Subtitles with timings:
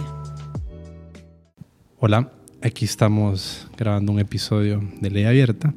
[1.98, 5.74] Hola, aquí estamos grabando un episodio de Ley Abierta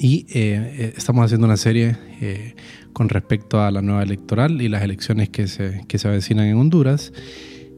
[0.00, 2.56] y eh, eh, estamos haciendo una serie eh,
[2.92, 6.56] con respecto a la nueva electoral y las elecciones que se, que se avecinan en
[6.56, 7.12] Honduras.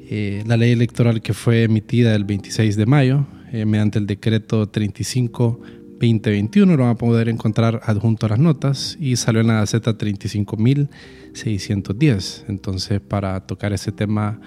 [0.09, 4.73] Eh, la ley electoral que fue emitida el 26 de mayo eh, mediante el decreto
[4.73, 9.98] 35-2021, lo van a poder encontrar adjunto a las notas y salió en la Gaceta
[9.98, 12.45] 35.610.
[12.49, 14.41] Entonces, para tocar ese tema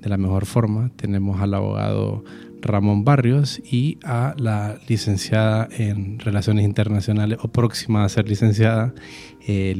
[0.00, 2.22] de la mejor forma, tenemos al abogado
[2.62, 8.94] Ramón Barrios y a la licenciada en Relaciones Internacionales o próxima a ser licenciada,
[9.46, 9.74] eh,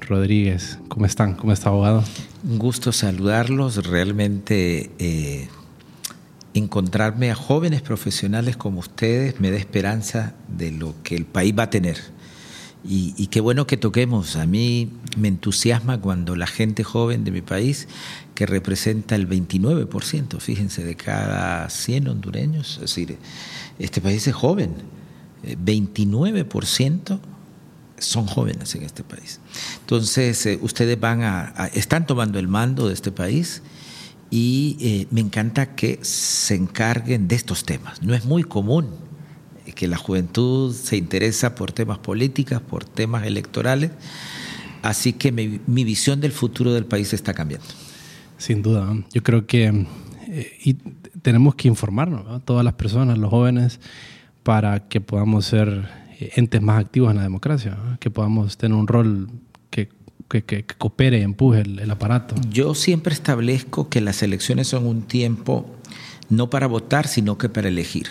[0.00, 0.78] Rodríguez.
[0.88, 1.34] ¿Cómo están?
[1.34, 2.04] ¿Cómo está, abogado?
[2.48, 3.86] Un gusto saludarlos.
[3.86, 5.48] Realmente eh,
[6.54, 11.64] encontrarme a jóvenes profesionales como ustedes me da esperanza de lo que el país va
[11.64, 11.96] a tener.
[12.84, 14.36] Y, y, qué bueno que toquemos.
[14.36, 17.88] A mí me entusiasma cuando la gente joven de mi país,
[18.38, 23.18] que representa el 29%, fíjense, de cada 100 hondureños, es decir,
[23.80, 24.76] este país es joven,
[25.42, 27.18] 29%
[27.98, 29.40] son jóvenes en este país.
[29.80, 33.60] Entonces, eh, ustedes van a, están tomando el mando de este país
[34.30, 38.02] y eh, me encanta que se encarguen de estos temas.
[38.02, 38.86] No es muy común
[39.74, 43.90] que la juventud se interesa por temas políticos, por temas electorales,
[44.82, 47.66] así que mi visión del futuro del país está cambiando.
[48.38, 49.86] Sin duda, yo creo que
[50.28, 50.74] eh, y
[51.22, 52.40] tenemos que informarnos, ¿no?
[52.40, 53.80] todas las personas, los jóvenes,
[54.42, 59.28] para que podamos ser entes más activos en la democracia, que podamos tener un rol
[59.70, 59.88] que,
[60.28, 62.34] que, que, que coopere y empuje el, el, aparato.
[62.50, 65.66] Yo siempre establezco que las elecciones son un tiempo
[66.28, 68.08] no para votar, sino que para elegir.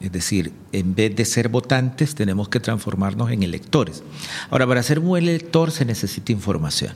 [0.00, 4.02] Es decir, en vez de ser votantes, tenemos que transformarnos en electores.
[4.50, 6.94] Ahora, para ser un buen elector se necesita información.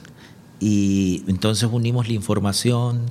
[0.61, 3.07] Y entonces unimos la información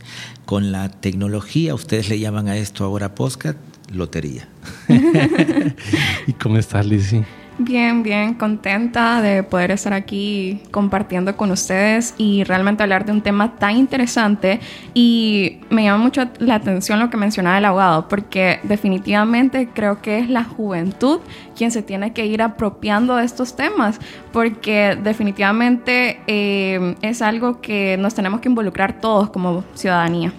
[0.46, 1.74] con la tecnología.
[1.74, 3.58] Ustedes le llaman a esto ahora podcast,
[3.92, 4.48] lotería.
[6.28, 7.26] ¿Y cómo estás, Lizzie?
[7.62, 13.22] Bien, bien, contenta de poder estar aquí compartiendo con ustedes y realmente hablar de un
[13.22, 14.62] tema tan interesante.
[14.94, 20.20] Y me llama mucho la atención lo que mencionaba el abogado, porque definitivamente creo que
[20.20, 21.20] es la juventud
[21.54, 24.00] quien se tiene que ir apropiando de estos temas,
[24.32, 30.32] porque definitivamente eh, es algo que nos tenemos que involucrar todos como ciudadanía.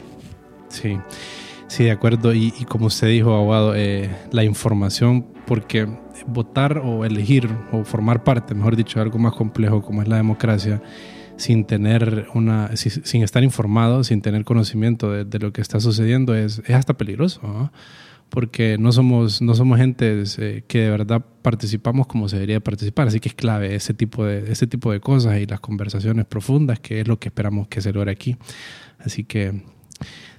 [0.69, 0.99] Sí,
[1.67, 2.33] sí, de acuerdo.
[2.33, 5.89] Y, como usted dijo, abogado, eh, la información, porque
[6.29, 10.15] votar o elegir o formar parte, mejor dicho, de algo más complejo como es la
[10.15, 10.81] democracia,
[11.35, 16.37] sin tener una, sin estar informado, sin tener conocimiento de, de lo que está sucediendo,
[16.37, 17.73] es, es hasta peligroso, ¿no?
[18.29, 23.09] porque no somos, no somos gentes eh, que de verdad participamos como se debería participar,
[23.09, 26.79] así que es clave ese tipo, de, ese tipo de cosas y las conversaciones profundas,
[26.79, 28.37] que es lo que esperamos que se logre aquí.
[29.01, 29.65] Así que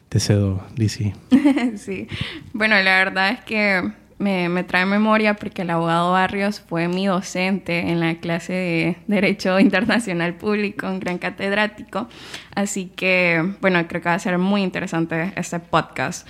[0.07, 1.15] te cedo, Lizzie.
[1.75, 2.07] sí,
[2.53, 3.91] bueno, la verdad es que
[4.21, 9.59] me, trae memoria porque el abogado Barrios fue mi docente en la clase de Derecho
[9.59, 12.07] Internacional Público, un gran catedrático.
[12.55, 16.27] Así que, bueno, creo que va a ser muy interesante este podcast.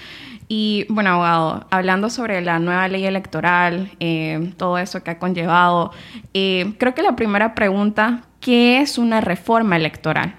[0.47, 5.91] Y, bueno, abogado, hablando sobre la nueva ley electoral, eh, todo eso que ha conllevado,
[6.33, 10.35] eh, creo que la primera pregunta, ¿qué es una reforma electoral?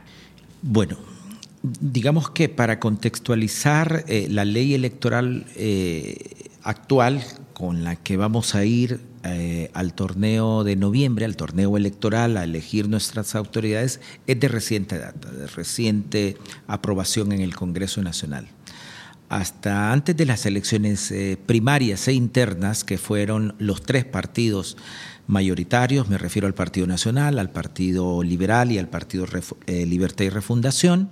[0.60, 0.96] Bueno,
[1.62, 5.46] digamos que para contextualizar eh, la ley electoral
[6.64, 7.22] actual
[7.62, 12.42] con la que vamos a ir eh, al torneo de noviembre, al torneo electoral, a
[12.42, 16.36] elegir nuestras autoridades, es de reciente data, de reciente
[16.66, 18.48] aprobación en el Congreso Nacional.
[19.28, 24.76] Hasta antes de las elecciones eh, primarias e internas, que fueron los tres partidos
[25.28, 29.24] mayoritarios, me refiero al Partido Nacional, al Partido Liberal y al Partido
[29.68, 31.10] eh, Libertad y Refundación,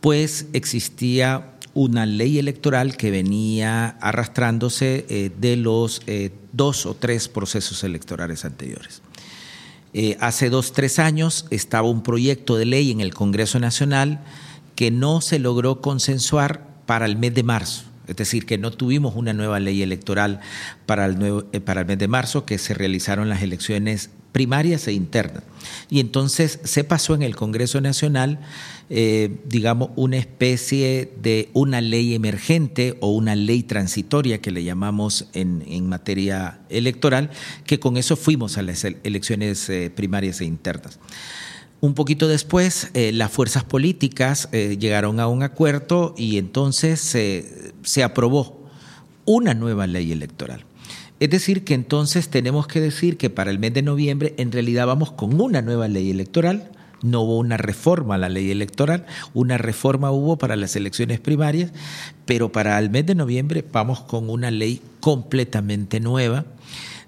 [0.00, 7.28] pues existía una ley electoral que venía arrastrándose eh, de los eh, dos o tres
[7.28, 9.02] procesos electorales anteriores.
[9.92, 14.20] Eh, hace dos, tres años estaba un proyecto de ley en el Congreso Nacional
[14.74, 17.84] que no se logró consensuar para el mes de marzo.
[18.08, 20.40] Es decir, que no tuvimos una nueva ley electoral
[20.86, 25.44] para el, para el mes de marzo, que se realizaron las elecciones primarias e internas.
[25.88, 28.38] Y entonces se pasó en el Congreso Nacional,
[28.90, 35.28] eh, digamos, una especie de una ley emergente o una ley transitoria que le llamamos
[35.32, 37.30] en, en materia electoral,
[37.64, 40.98] que con eso fuimos a las elecciones eh, primarias e internas.
[41.80, 48.68] Un poquito después, eh, las fuerzas políticas llegaron a un acuerdo y entonces se aprobó
[49.24, 50.66] una nueva ley electoral.
[51.18, 54.86] Es decir, que entonces tenemos que decir que para el mes de noviembre en realidad
[54.86, 56.70] vamos con una nueva ley electoral.
[57.02, 61.70] No hubo una reforma a la ley electoral, una reforma hubo para las elecciones primarias,
[62.24, 66.44] pero para el mes de noviembre vamos con una ley completamente nueva.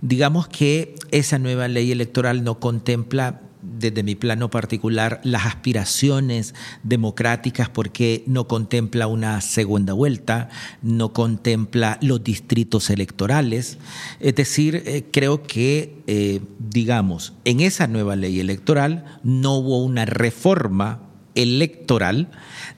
[0.00, 3.40] Digamos que esa nueva ley electoral no contempla
[3.79, 10.49] desde mi plano particular, las aspiraciones democráticas porque no contempla una segunda vuelta,
[10.83, 13.79] no contempla los distritos electorales.
[14.21, 20.05] Es decir, eh, creo que, eh, digamos, en esa nueva ley electoral no hubo una
[20.05, 21.01] reforma
[21.35, 22.29] electoral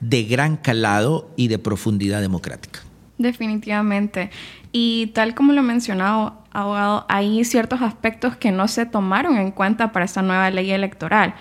[0.00, 2.80] de gran calado y de profundidad democrática.
[3.18, 4.30] Definitivamente.
[4.72, 9.92] Y tal como lo mencionado, abogado, hay ciertos aspectos que no se tomaron en cuenta
[9.92, 11.34] para esta nueva ley electoral.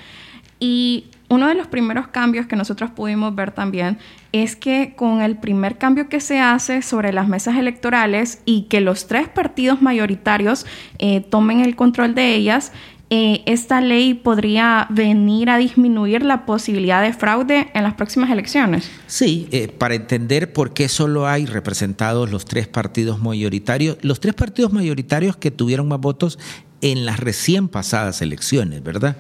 [0.60, 3.98] Y uno de los primeros cambios que nosotros pudimos ver también
[4.32, 8.82] es que con el primer cambio que se hace sobre las mesas electorales y que
[8.82, 10.66] los tres partidos mayoritarios
[10.98, 12.74] eh, tomen el control de ellas,
[13.12, 18.88] eh, esta ley podría venir a disminuir la posibilidad de fraude en las próximas elecciones?
[19.08, 24.36] Sí, eh, para entender por qué solo hay representados los tres partidos mayoritarios, los tres
[24.36, 26.38] partidos mayoritarios que tuvieron más votos
[26.82, 29.18] en las recién pasadas elecciones, ¿verdad?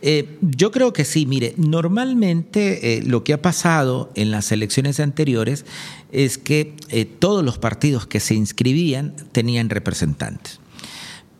[0.00, 5.66] Eh, yo creo que sí, mire, normalmente lo que ha pasado en las elecciones anteriores
[6.10, 6.74] es que
[7.18, 10.58] todos los partidos que se inscribían tenían representantes.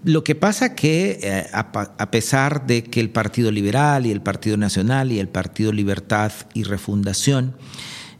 [0.04, 4.56] Lo que pasa que eh, a, pesar de que el Partido Liberal y el Partido
[4.56, 7.54] Nacional y el Partido Libertad y Refundación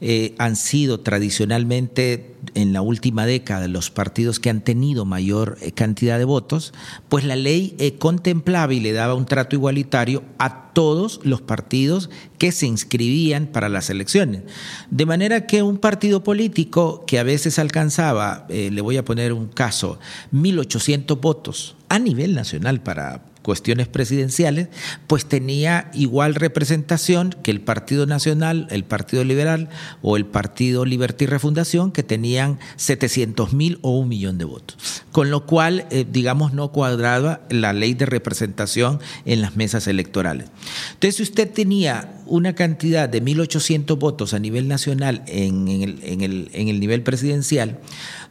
[0.00, 5.72] eh, han sido tradicionalmente en la última década los partidos que han tenido mayor eh,
[5.72, 6.72] cantidad de votos,
[7.08, 12.52] pues la ley contemplaba y le daba un trato igualitario a todos los partidos que
[12.52, 14.43] se inscribían para las elecciones.
[14.90, 19.32] De manera que un partido político que a veces alcanzaba, eh, le voy a poner
[19.32, 19.99] un caso,
[20.34, 24.66] 1.800 votos a nivel nacional para cuestiones presidenciales,
[25.06, 29.69] pues tenía igual representación que el Partido Nacional, el Partido Liberal
[30.02, 35.04] o el Partido Libertad y Refundación, que tenían 700 mil o un millón de votos.
[35.12, 40.49] Con lo cual, eh, digamos, no cuadraba la ley de representación en las mesas electorales.
[40.94, 46.81] Entonces, si usted tenía una cantidad de 1.800 votos a nivel nacional en, en el
[46.81, 47.78] nivel presidencial,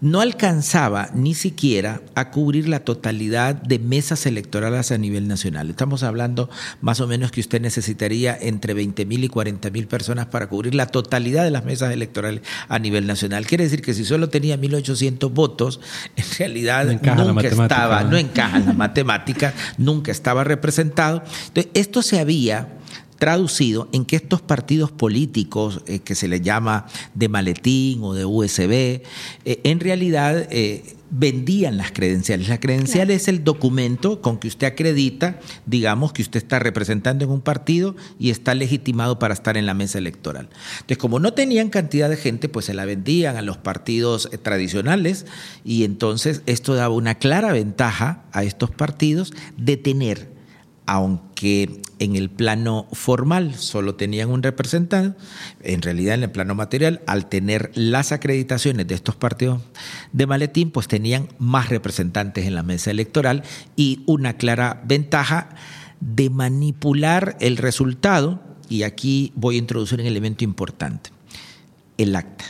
[0.02, 5.70] no alcanzaba ni siquiera a cubrir la totalidad de mesas electorales a nivel nacional.
[5.70, 6.50] Estamos hablando
[6.82, 11.44] más o menos que usted necesitaría entre 20.000 y 40.000 personas para cubrir la totalidad
[11.44, 13.46] de las mesas electorales a nivel nacional.
[13.46, 15.80] Quiere decir que si solo tenía 1.800 votos,
[16.16, 18.18] en realidad nunca estaba, ¿no?
[18.18, 21.24] encaja en la matemática, nunca estaba representado.
[21.48, 22.68] Entonces, esto se había
[23.18, 28.26] traducido en que estos partidos políticos eh, que se les llama de maletín o de
[28.26, 29.02] USB, eh,
[29.46, 32.50] en realidad eh, vendían las credenciales.
[32.50, 37.32] La credencial es el documento con que usted acredita, digamos, que usted está representando en
[37.32, 40.50] un partido y está legitimado para estar en la mesa electoral.
[40.74, 45.26] Entonces, como no tenían cantidad de gente, pues se la vendían a los partidos tradicionales
[45.64, 50.36] y entonces esto daba una clara ventaja a estos partidos de tener
[50.86, 55.18] aunque en el plano formal solo tenían un representante,
[55.62, 59.62] en realidad en el plano material, al tener las acreditaciones de estos partidos
[60.12, 63.44] de maletín, pues tenían más representantes en la mesa electoral
[63.76, 65.50] y una clara ventaja
[66.00, 71.12] de manipular el resultado, y aquí voy a introducir un elemento importante,
[71.98, 72.46] el acta.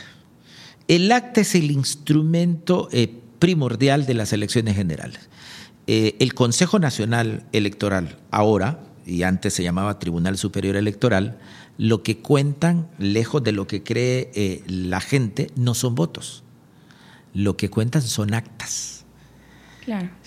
[0.88, 5.20] El acta es el instrumento eh, primordial de las elecciones generales.
[5.88, 11.38] Eh, el Consejo Nacional Electoral, ahora, y antes se llamaba Tribunal Superior Electoral,
[11.78, 16.42] lo que cuentan, lejos de lo que cree eh, la gente, no son votos.
[17.32, 19.04] Lo que cuentan son actas.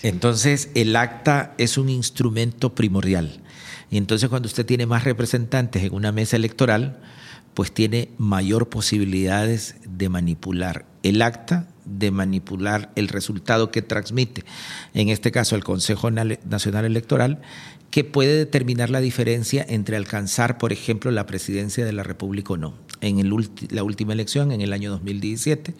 [0.02, 3.42] Entonces, el acta es un instrumento primordial.
[3.90, 7.00] Y entonces, cuando usted tiene más representantes en una mesa electoral,
[7.52, 14.44] pues tiene mayor posibilidades de manipular el acta de manipular el resultado que transmite,
[14.94, 17.40] en este caso el Consejo Nacional Electoral,
[17.90, 22.56] que puede determinar la diferencia entre alcanzar, por ejemplo, la presidencia de la República o
[22.56, 22.74] no.
[23.00, 23.28] En
[23.70, 25.74] la última elección, en el año 2017,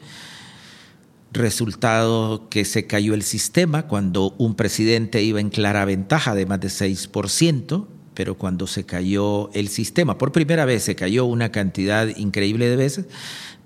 [1.32, 6.60] resultado que se cayó el sistema cuando un presidente iba en clara ventaja de más
[6.60, 12.08] de 6%, pero cuando se cayó el sistema, por primera vez se cayó una cantidad
[12.16, 13.06] increíble de veces,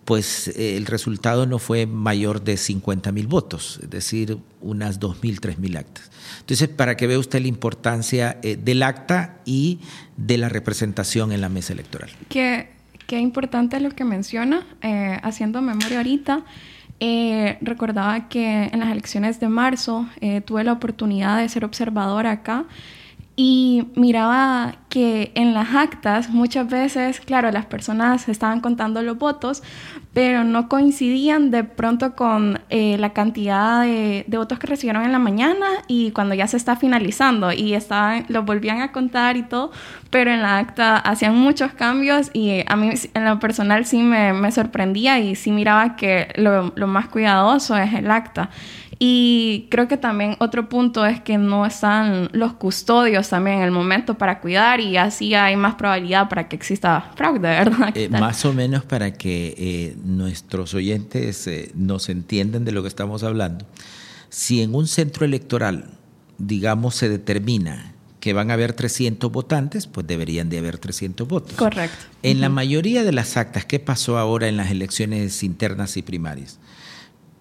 [0.04, 5.40] pues eh, el resultado no fue mayor de 50 mil votos, es decir, unas 2.000,
[5.40, 6.10] 3.000 actas.
[6.40, 9.80] Entonces, para que vea usted la importancia eh, del acta y
[10.16, 12.10] de la representación en la mesa electoral.
[12.28, 12.70] Qué,
[13.06, 16.44] qué importante lo que menciona, eh, haciendo memoria ahorita.
[17.60, 20.06] recordaba que en las elecciones de marzo
[20.46, 22.64] tuve la oportunidad de ser observadora acá
[23.36, 29.64] y miraba que en las actas muchas veces, claro, las personas estaban contando los votos,
[30.12, 35.18] pero no coincidían de pronto con eh, la cantidad de, votos que recibieron en la
[35.18, 39.72] mañana y cuando ya se está finalizando y estaban, los volvían a contar y todo,
[40.10, 44.32] pero en la acta hacían muchos cambios y a mí en lo personal sí me,
[44.32, 48.50] me sorprendía y sí miraba que lo, lo más cuidadoso es el acta.
[48.98, 53.70] Y creo que también otro punto es que no están los custodios también en el
[53.70, 57.92] momento para cuidar y así hay más probabilidad para que exista fraude, ¿verdad?
[57.94, 62.88] Eh, más o menos para que eh, nuestros oyentes eh, nos entiendan de lo que
[62.88, 63.66] estamos hablando.
[64.30, 65.84] Si en un centro electoral,
[66.38, 71.54] digamos, se determina que van a haber 300 votantes, pues deberían de haber 300 votos.
[71.56, 72.06] Correcto.
[72.22, 76.58] En la mayoría de las actas, ¿qué pasó ahora en las elecciones internas y primarias?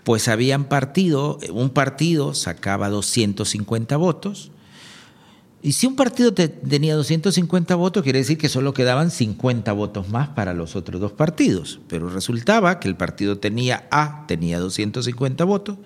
[0.03, 4.51] Pues habían partido, un partido sacaba 250 votos,
[5.65, 10.27] y si un partido tenía 250 votos, quiere decir que solo quedaban 50 votos más
[10.27, 11.79] para los otros dos partidos.
[11.87, 15.77] Pero resultaba que el partido tenía A tenía 250 votos,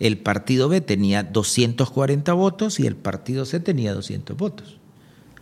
[0.00, 4.75] el partido B tenía 240 votos y el partido C tenía 200 votos.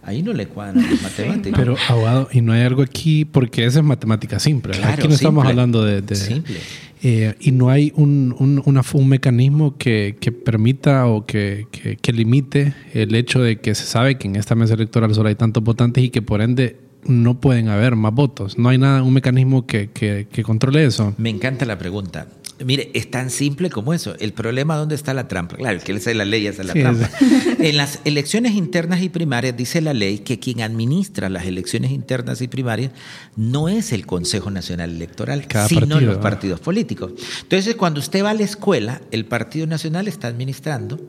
[0.06, 1.58] Ahí no le cuadran las matemáticas.
[1.58, 4.74] Pero, abogado, y no hay algo aquí, porque esa es matemática simple.
[4.84, 6.58] aquí no estamos hablando de, de, simple.
[7.02, 11.66] Eh, y no hay un, un, un mecanismo que, que, permita o que,
[12.00, 15.34] que, limite el hecho de que se sabe que en esta mesa electoral solo hay
[15.34, 18.58] tantos votantes y que por ende no pueden haber más votos.
[18.58, 21.14] No hay nada, un mecanismo que, controle eso.
[21.18, 22.26] Me encanta la pregunta.
[22.64, 24.14] Mire, es tan simple como eso.
[24.20, 25.56] El problema, ¿dónde está la trampa?
[25.56, 27.10] Claro, que es la ley, esa es la trampa.
[27.58, 32.40] En las elecciones internas y primarias dice la ley que quien administra las elecciones internas
[32.42, 32.92] y primarias
[33.36, 37.12] no es el Consejo Nacional Electoral, sino los partidos políticos.
[37.42, 41.00] Entonces, cuando usted va a la escuela, el Partido Nacional está administrando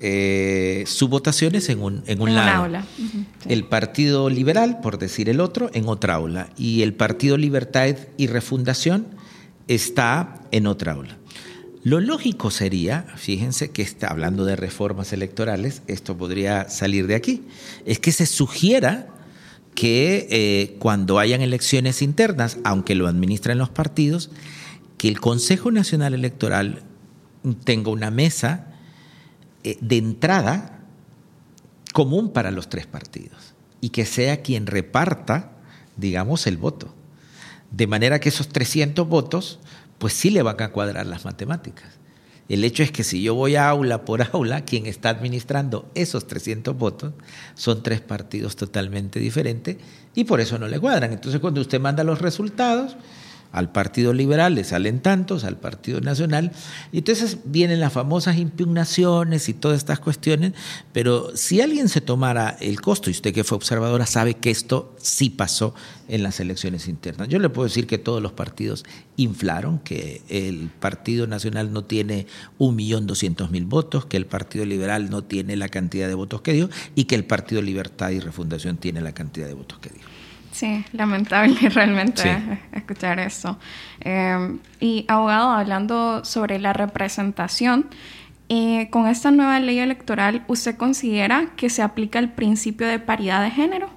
[0.00, 2.86] eh, sus votaciones en un, en un aula.
[3.46, 6.48] El Partido Liberal, por decir el otro, en otra aula.
[6.56, 9.19] Y el Partido Libertad y Refundación
[9.70, 11.16] está en otra aula.
[11.82, 17.44] Lo lógico sería, fíjense que está hablando de reformas electorales, esto podría salir de aquí,
[17.86, 19.08] es que se sugiera
[19.74, 24.30] que eh, cuando hayan elecciones internas, aunque lo administren los partidos,
[24.98, 26.82] que el Consejo Nacional Electoral
[27.64, 28.74] tenga una mesa
[29.62, 30.80] eh, de entrada
[31.94, 35.52] común para los tres partidos y que sea quien reparta,
[35.96, 36.94] digamos, el voto.
[37.70, 39.60] De manera que esos 300 votos,
[39.98, 42.00] pues sí le van a cuadrar las matemáticas.
[42.48, 46.26] El hecho es que si yo voy a aula por aula, quien está administrando esos
[46.26, 47.12] 300 votos
[47.54, 49.76] son tres partidos totalmente diferentes
[50.16, 51.12] y por eso no le cuadran.
[51.12, 52.96] Entonces cuando usted manda los resultados,
[53.52, 56.52] al Partido Liberal le salen tantos, al Partido Nacional,
[56.92, 60.52] y entonces vienen las famosas impugnaciones y todas estas cuestiones,
[60.92, 64.94] pero si alguien se tomara el costo, y usted que fue observadora sabe que esto
[64.98, 65.74] sí pasó
[66.08, 67.28] en las elecciones internas.
[67.28, 68.84] Yo le puedo decir que todos los partidos
[69.16, 72.26] inflaron, que el Partido Nacional no tiene
[72.58, 76.42] un millón doscientos mil votos, que el Partido Liberal no tiene la cantidad de votos
[76.42, 79.90] que dio, y que el Partido Libertad y Refundación tiene la cantidad de votos que
[79.90, 80.19] dio.
[80.52, 83.58] Sí, lamentable realmente escuchar eso.
[84.00, 87.86] Em, y abogado, hablando sobre la representación,
[88.48, 93.44] eh, con esta nueva ley electoral, ¿usted considera que se aplica el principio de paridad
[93.44, 93.88] de género?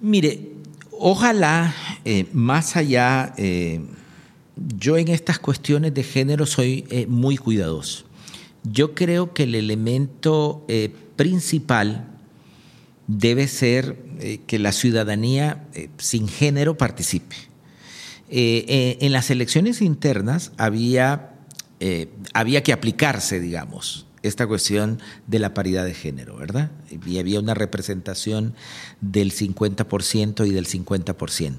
[0.00, 0.52] Mire,
[0.92, 1.74] ojalá
[2.06, 3.82] eh, más allá, eh,
[4.56, 8.06] yo en estas cuestiones de género soy muy cuidadoso.
[8.62, 10.66] Yo creo que el elemento
[11.16, 12.15] principal
[13.06, 17.36] debe ser eh, que la ciudadanía eh, sin género participe.
[18.28, 21.34] Eh, en las elecciones internas había,
[22.34, 26.72] había que aplicarse, digamos, esta cuestión de la paridad de género, ¿verdad?
[27.06, 28.54] Y había una representación
[29.00, 31.56] del 50% y del 50%.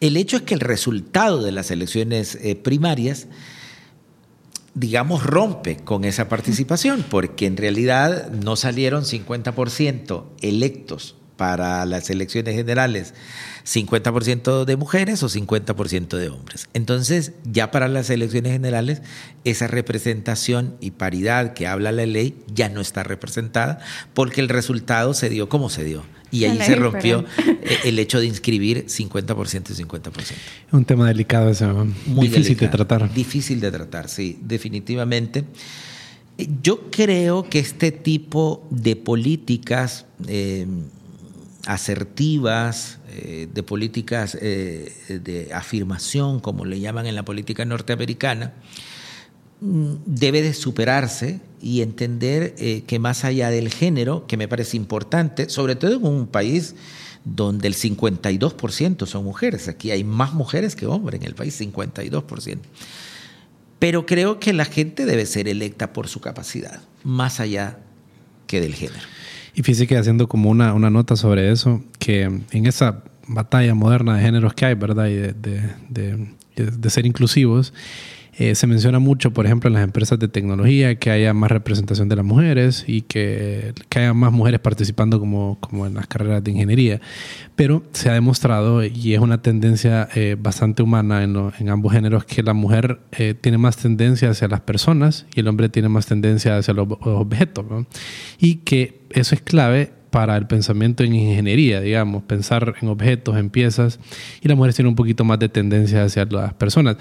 [0.00, 3.26] El hecho es que el resultado de las elecciones primarias
[4.74, 12.54] digamos, rompe con esa participación, porque en realidad no salieron 50% electos para las elecciones
[12.54, 13.14] generales
[13.64, 16.68] 50% de mujeres o 50% de hombres.
[16.74, 19.02] Entonces, ya para las elecciones generales,
[19.44, 23.78] esa representación y paridad que habla la ley ya no está representada
[24.12, 26.04] porque el resultado se dio como se dio.
[26.34, 30.10] Y ahí se rompió e-, el hecho de inscribir 50% y 50%.
[30.72, 31.66] Un tema delicado ese,
[32.06, 33.12] Muy difícil de tratar.
[33.12, 35.44] Difícil de tratar, sí, definitivamente.
[36.62, 40.66] Yo creo que este tipo de políticas eh,
[41.66, 48.54] asertivas, eh, de políticas eh, de afirmación, como le llaman en la política norteamericana,
[50.06, 55.48] debe de superarse y entender eh, que más allá del género, que me parece importante,
[55.48, 56.74] sobre todo en un país
[57.24, 62.58] donde el 52% son mujeres, aquí hay más mujeres que hombres en el país, 52%.
[63.78, 67.78] Pero creo que la gente debe ser electa por su capacidad, más allá
[68.46, 69.04] que del género.
[69.54, 74.16] Y fíjese que haciendo como una, una nota sobre eso, que en esa batalla moderna
[74.16, 75.06] de géneros que hay, ¿verdad?
[75.06, 75.32] Y de,
[76.56, 77.72] de, ser inclusivos,
[78.36, 82.08] eh, se menciona mucho, por ejemplo, en las empresas de tecnología, que haya más representación
[82.08, 86.42] de las mujeres y que, que haya más mujeres participando como, como, en las carreras
[86.42, 87.00] de ingeniería.
[87.54, 92.42] Pero se ha demostrado, y es una tendencia eh, bastante humana en, ambos géneros, que
[92.42, 96.56] la mujer eh, tiene más tendencia hacia las personas y el hombre tiene más tendencia
[96.56, 97.64] hacia los, objetos.
[98.38, 103.50] Y que eso es clave para el pensamiento en ingeniería, digamos, pensar en objetos, en
[103.50, 103.98] piezas,
[104.42, 106.96] y las mujeres tienen un poquito más de tendencia hacia las personas.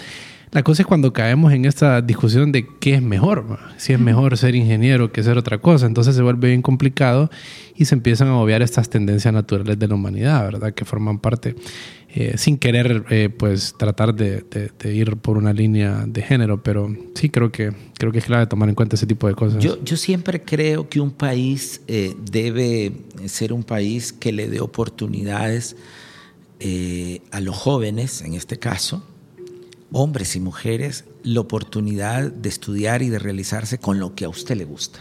[0.53, 4.37] La cosa es cuando caemos en esta discusión de qué es mejor, si es mejor
[4.37, 7.31] ser ingeniero que ser otra cosa, entonces se vuelve bien complicado
[7.75, 10.71] y se empiezan a obviar estas tendencias naturales de la humanidad, ¿verdad?
[10.75, 11.55] Que forman parte,
[12.13, 14.45] eh, sin querer, eh, pues tratar de,
[14.83, 18.69] ir por una línea de género, pero sí creo que, creo que es clave tomar
[18.69, 19.63] en cuenta ese tipo de cosas.
[19.63, 22.91] Yo, yo siempre creo que un país eh, debe
[23.25, 25.75] ser un país que le dé oportunidades
[27.31, 29.03] a los jóvenes, en este caso,
[29.93, 34.57] hombres y mujeres, la oportunidad de estudiar y de realizarse con lo que a usted
[34.57, 34.99] le gusta.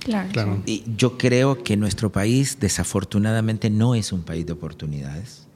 [0.00, 0.62] Claro.
[0.66, 5.46] Y yo creo que nuestro país, desafortunadamente, no es un país de oportunidades.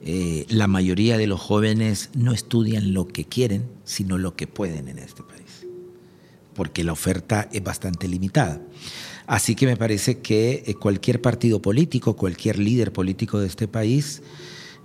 [0.00, 4.86] Eh, la mayoría de los jóvenes no estudian lo que quieren, sino lo que pueden
[4.86, 5.66] en este país,
[6.54, 8.60] porque la oferta es bastante limitada.
[9.26, 14.22] Así que me parece que eh, cualquier partido político, cualquier líder político de este país,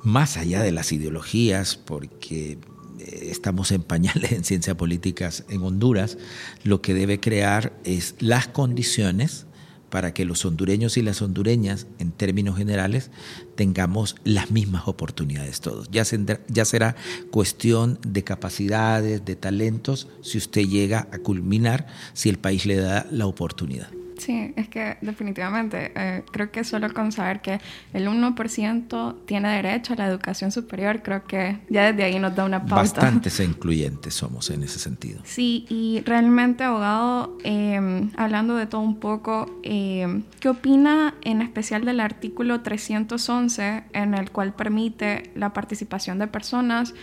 [0.02, 2.58] más allá de las ideologías, porque
[3.00, 6.18] estamos en pañales en ciencias políticas en Honduras,
[6.64, 9.46] lo que debe crear es las condiciones
[9.94, 13.12] para que los hondureños y las hondureñas, en términos generales,
[13.56, 15.88] tengamos las mismas oportunidades todos.
[15.92, 16.04] Ya,
[16.48, 16.96] ya será
[17.30, 23.06] cuestión de capacidades, de talentos, si usted llega a culminar, si el país le da
[23.12, 23.90] la oportunidad.
[24.18, 27.60] Sí, es que definitivamente eh, creo que solo con saber que
[27.94, 32.46] el 1% tiene derecho a la educación superior, creo que ya desde ahí nos da
[32.46, 32.76] una pauta.
[32.76, 35.22] Bastantes incluyentes somos en ese sentido.
[35.24, 41.86] Sí, y realmente, abogado, em, hablando de todo un poco, em, ¿qué opina en especial
[41.86, 46.94] del artículo 311 en el cual permite la participación de personas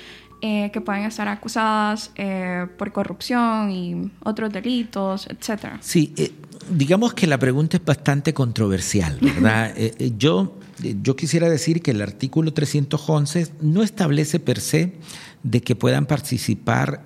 [0.40, 5.78] eh, que pueden estar acusadas eh, por corrupción y otros delitos, etcétera?
[5.80, 6.14] Sí,
[6.70, 9.74] digamos que la pregunta es bastante controversial, ¿verdad?
[9.80, 14.94] Eh, eh, yo, eh, yo quisiera decir que el artículo 311 no establece per se
[15.42, 17.04] de que puedan participar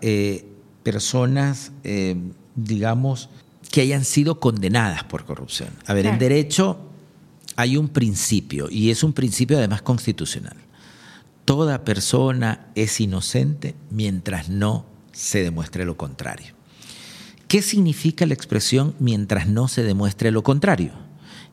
[0.82, 1.70] personas,
[2.56, 3.28] digamos,
[3.70, 5.68] que hayan sido condenadas por corrupción.
[5.86, 6.78] A ver, en derecho
[7.54, 10.56] hay un principio, y es un principio además constitucional.
[11.44, 16.54] Toda persona es inocente mientras no se demuestre lo contrario.
[17.48, 20.92] ¿Qué significa la expresión mientras no se demuestre lo contrario?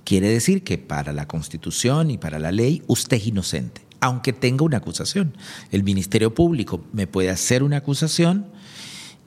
[0.05, 4.63] Quiere decir que para la Constitución y para la ley usted es inocente, aunque tenga
[4.63, 5.35] una acusación.
[5.71, 8.47] El Ministerio Público me puede hacer una acusación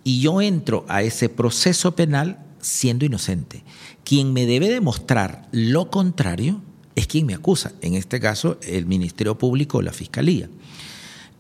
[0.02, 3.64] y yo entro a ese proceso penal siendo inocente.
[4.02, 6.62] Quien me debe demostrar lo contrario
[6.96, 10.48] es quien me acusa, en este caso el Ministerio Público o la Fiscalía.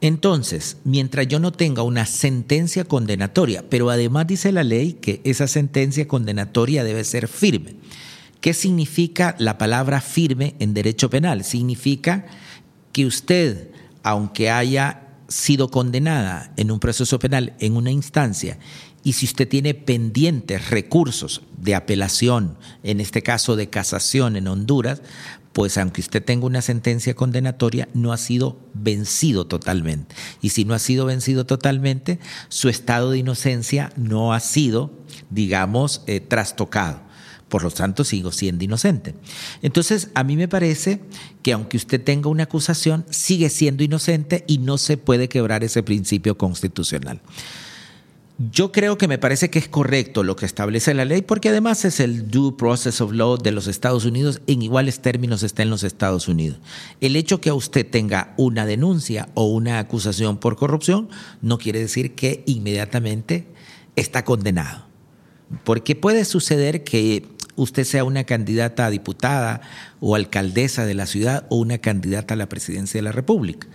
[0.00, 5.46] Entonces, mientras yo no tenga una sentencia condenatoria, pero además dice la ley que esa
[5.46, 7.76] sentencia condenatoria debe ser firme.
[8.40, 11.44] ¿Qué significa la palabra firme en derecho penal?
[11.44, 12.26] Significa
[12.92, 13.70] que usted,
[14.02, 18.58] aunque haya sido condenada en un proceso penal en una instancia
[19.04, 25.02] y si usted tiene pendientes recursos de apelación, en este caso de casación en Honduras,
[25.54, 30.14] pues aunque usted tenga una sentencia condenatoria, no ha sido vencido totalmente.
[30.42, 34.90] Y si no ha sido vencido totalmente, su estado de inocencia no ha sido,
[35.30, 37.02] digamos, eh, trastocado
[37.48, 39.14] por lo tanto sigo siendo inocente.
[39.62, 41.00] Entonces, a mí me parece
[41.40, 45.84] que aunque usted tenga una acusación, sigue siendo inocente y no se puede quebrar ese
[45.84, 47.20] principio constitucional.
[48.36, 51.84] Yo creo que me parece que es correcto lo que establece la ley porque además
[51.84, 55.70] es el due process of law de los Estados Unidos, en iguales términos está en
[55.70, 56.58] los Estados Unidos.
[57.00, 61.08] El hecho que usted tenga una denuncia o una acusación por corrupción
[61.42, 63.46] no quiere decir que inmediatamente
[63.94, 64.84] está condenado.
[65.62, 69.60] Porque puede suceder que usted sea una candidata a diputada
[70.00, 73.68] o alcaldesa de la ciudad o una candidata a la presidencia de la República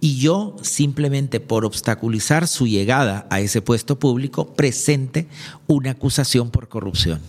[0.00, 5.26] y yo simplemente por obstaculizar su llegada a ese puesto público presente
[5.66, 7.20] una acusación por corrupción.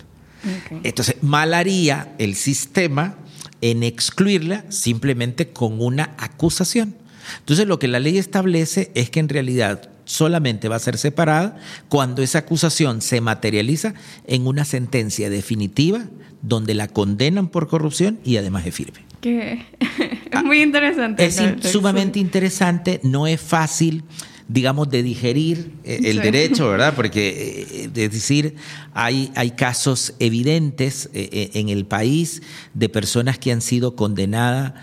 [0.83, 3.15] Entonces, mal haría el sistema
[3.61, 6.95] en excluirla simplemente con una acusación.
[7.39, 11.57] Entonces, lo que la ley establece es que en realidad solamente va a ser separada
[11.89, 13.93] cuando esa acusación se materializa
[14.25, 16.05] en una sentencia definitiva
[16.41, 19.10] donde la condenan por corrupción y además es firme.
[19.21, 19.65] Que
[20.31, 21.25] es muy interesante.
[21.25, 24.03] Es sumamente interesante, no es fácil
[24.51, 26.93] digamos, de digerir eh, el derecho, ¿verdad?
[26.95, 28.55] Porque, eh, es decir,
[28.93, 32.41] hay, hay casos evidentes eh, en el país
[32.73, 34.73] de personas que han sido condenadas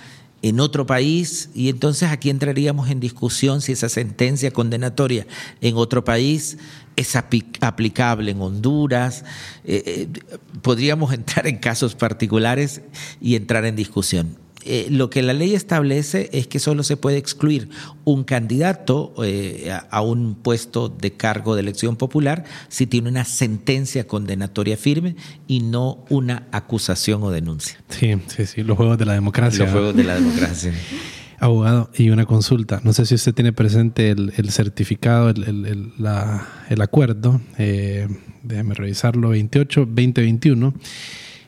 [0.41, 5.27] en otro país y entonces aquí entraríamos en discusión si esa sentencia condenatoria
[5.61, 6.59] en otro país
[6.99, 9.25] es aplicable en Honduras.
[9.65, 10.09] Eh, eh,
[10.63, 12.83] podríamos entrar en casos particulares
[13.21, 14.37] y entrar en discusión.
[14.65, 17.71] Eh, lo que la ley establece es que solo se puede excluir
[18.05, 24.07] un candidato eh, a un puesto de cargo de elección popular si tiene una sentencia
[24.07, 27.79] condenatoria firme y no una acusación o denuncia.
[27.89, 29.65] Sí, sí, sí, los juegos de la democracia.
[29.65, 30.75] Los juegos de la democracia.
[31.41, 32.81] Abogado, y una consulta.
[32.83, 38.09] No sé si usted tiene presente el, certificado, el, acuerdo, eh,
[38.43, 40.75] déjeme revisarlo, 28-2021,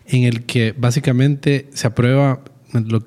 [0.06, 2.40] en el que básicamente se aprueba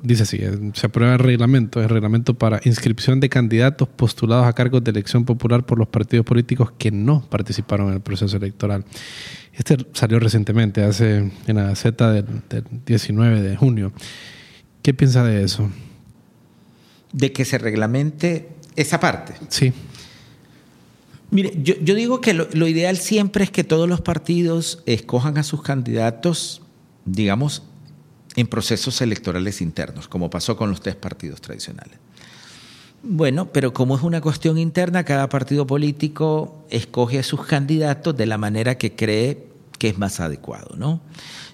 [0.02, 4.54] dice así, eh, se aprueba el reglamento, el reglamento para inscripción de candidatos postulados a
[4.54, 8.84] cargos de elección popular por los partidos políticos que no participaron en el proceso electoral.
[9.54, 12.26] Este salió recientemente, hace en la Z del,
[12.86, 13.94] 19 de junio.
[14.82, 15.70] ¿Qué piensa de eso?
[17.14, 19.36] De que se reglamente esa parte.
[19.48, 19.72] Sí.
[21.32, 25.64] Mire, yo, digo que lo ideal siempre es que todos los partidos escojan a sus
[25.64, 26.62] candidatos,
[27.06, 27.64] digamos,
[28.36, 31.98] en procesos electorales internos, como pasó con los tres partidos tradicionales.
[33.04, 38.26] Bueno, pero como es una cuestión interna, cada partido político escoge a sus candidatos de
[38.26, 39.48] la manera que cree
[39.78, 41.02] que es más adecuado, ¿no?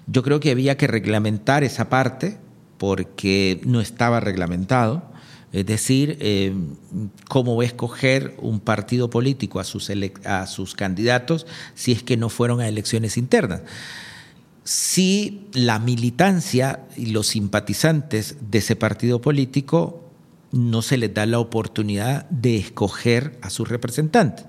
[0.06, 2.38] Yo creo que había que reglamentar esa parte
[2.78, 5.09] porque no estaba reglamentado,
[5.52, 6.52] es decir, eh,
[7.28, 9.90] cómo va a escoger un partido político a sus,
[10.24, 13.62] a sus candidatos si es que no fueron a elecciones internas
[14.64, 20.04] si la militancia y los simpatizantes de ese partido político
[20.52, 24.46] no se les da la oportunidad de escoger a sus representantes.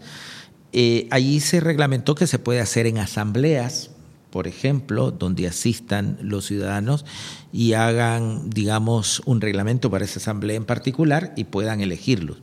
[0.73, 3.91] Eh, allí se reglamentó que se puede hacer en asambleas,
[4.31, 7.05] por ejemplo, donde asistan los ciudadanos
[7.51, 12.37] y hagan, digamos, un reglamento para esa asamblea en particular y puedan elegirlos.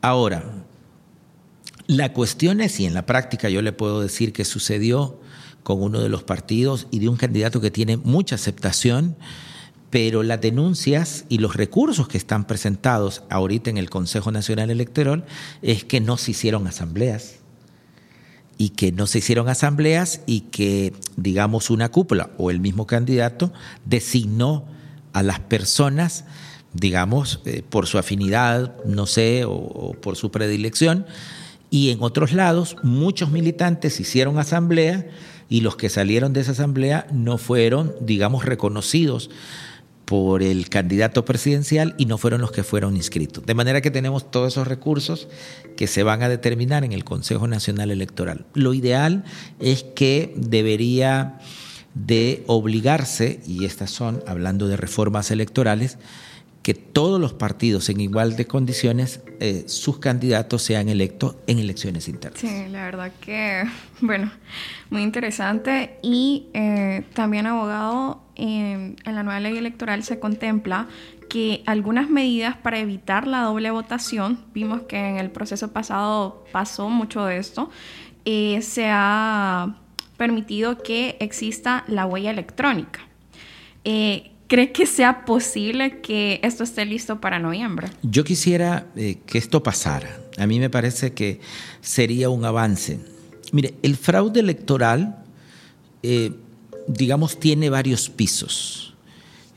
[0.00, 0.64] Ahora,
[1.86, 5.20] la cuestión es si en la práctica yo le puedo decir que sucedió
[5.62, 9.16] con uno de los partidos y de un candidato que tiene mucha aceptación,
[9.90, 15.26] pero las denuncias y los recursos que están presentados ahorita en el Consejo Nacional Electoral
[15.60, 17.39] es que no se hicieron asambleas
[18.60, 23.54] y que no se hicieron asambleas y que, digamos, una cúpula o el mismo candidato
[23.86, 24.66] designó
[25.14, 26.26] a las personas,
[26.74, 31.06] digamos, eh, por su afinidad, no sé, o por su predilección,
[31.70, 35.06] y en otros lados muchos militantes hicieron asamblea
[35.48, 39.30] y los que salieron de esa asamblea no fueron, digamos, reconocidos
[40.10, 43.46] por el candidato presidencial y no fueron los que fueron inscritos.
[43.46, 45.28] De manera que tenemos todos esos recursos
[45.76, 48.44] que se van a determinar en el Consejo Nacional Electoral.
[48.52, 49.22] Lo ideal
[49.60, 51.38] es que debería
[51.94, 55.96] de obligarse, y estas son, hablando de reformas electorales,
[56.62, 62.06] que todos los partidos en igual de condiciones, eh, sus candidatos sean electos en elecciones
[62.06, 62.40] internas.
[62.40, 63.64] Sí, la verdad que,
[64.00, 64.30] bueno,
[64.90, 65.98] muy interesante.
[66.02, 70.88] Y eh, también, abogado, en la nueva ley electoral se contempla
[71.28, 76.90] que algunas medidas para evitar la doble votación, vimos que en el proceso pasado pasó
[76.90, 77.70] mucho de esto,
[78.24, 79.76] eh, se ha
[80.16, 83.00] permitido que exista la huella electrónica.
[84.50, 87.86] ¿Cree que sea posible que esto esté listo para noviembre?
[88.02, 90.20] Yo quisiera eh, que esto pasara.
[90.38, 91.38] A mí me parece que
[91.80, 92.98] sería un avance.
[93.52, 95.22] Mire, el fraude electoral,
[96.02, 96.32] eh,
[96.88, 98.96] digamos, tiene varios pisos.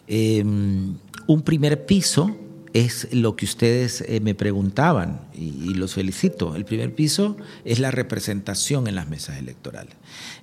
[0.06, 0.94] Em,
[1.26, 2.38] un primer piso
[2.74, 6.56] es lo que ustedes eh, me preguntaban y, los felicito.
[6.56, 9.96] El primer piso es la representación en las mesas electorales.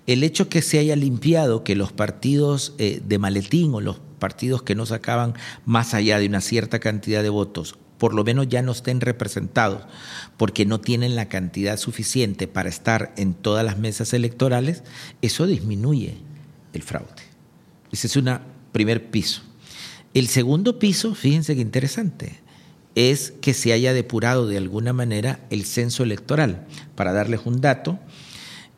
[0.08, 4.76] El hecho que se haya limpiado que los partidos de maletín o los partidos que
[4.76, 8.72] no sacaban más allá de una cierta cantidad de votos por lo menos ya no
[8.72, 9.83] estén representados
[10.38, 14.83] porque no tienen la cantidad suficiente para estar en todas las mesas electorales,
[15.20, 16.16] eso disminuye
[16.72, 17.11] el fraude.
[17.92, 18.38] Ese es un
[18.72, 19.42] primer piso.
[20.14, 22.40] El segundo piso, fíjense qué interesante,
[22.94, 26.66] es que se haya depurado de alguna manera el censo electoral.
[26.94, 27.98] Para darles un dato,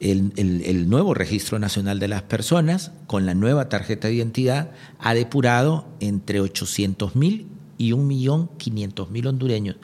[0.03, 5.87] el, nuevo Registro Nacional de las Personas, con la nueva tarjeta de identidad, ha depurado
[6.01, 7.47] entre 800 mil
[7.79, 9.77] y 1.500.000 hondureños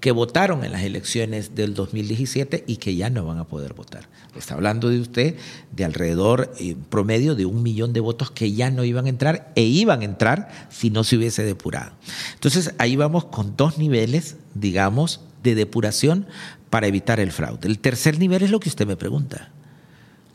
[0.00, 4.08] que votaron en las elecciones del 2017 y que ya no van a poder votar.
[4.36, 5.36] Está hablando de usted
[5.72, 9.52] de alrededor eh, promedio de un millón de votos que ya no iban a entrar
[9.56, 11.92] e iban a entrar si no se hubiese depurado.
[12.34, 16.26] Entonces ahí vamos con dos niveles, digamos, de depuración
[16.68, 17.66] para evitar el fraude.
[17.66, 19.50] El tercer nivel es lo que usted me pregunta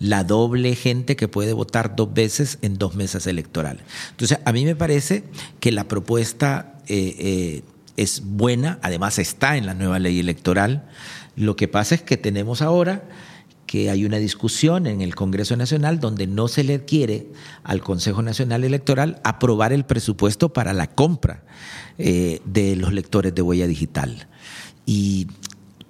[0.02, 3.84] la doble gente que puede votar dos veces en dos mesas electorales.
[4.10, 5.24] Entonces, a mí me parece
[5.60, 7.64] que la propuesta eh, eh,
[7.98, 10.90] es buena, además está en la nueva ley electoral.
[11.36, 13.04] Lo que pasa es que tenemos ahora
[13.68, 17.28] que hay una discusión en el Congreso Nacional donde no se le quiere
[17.64, 21.44] al Consejo Nacional Electoral aprobar el presupuesto para la compra
[22.00, 24.28] eh, de los lectores de huella digital.
[24.88, 25.28] Y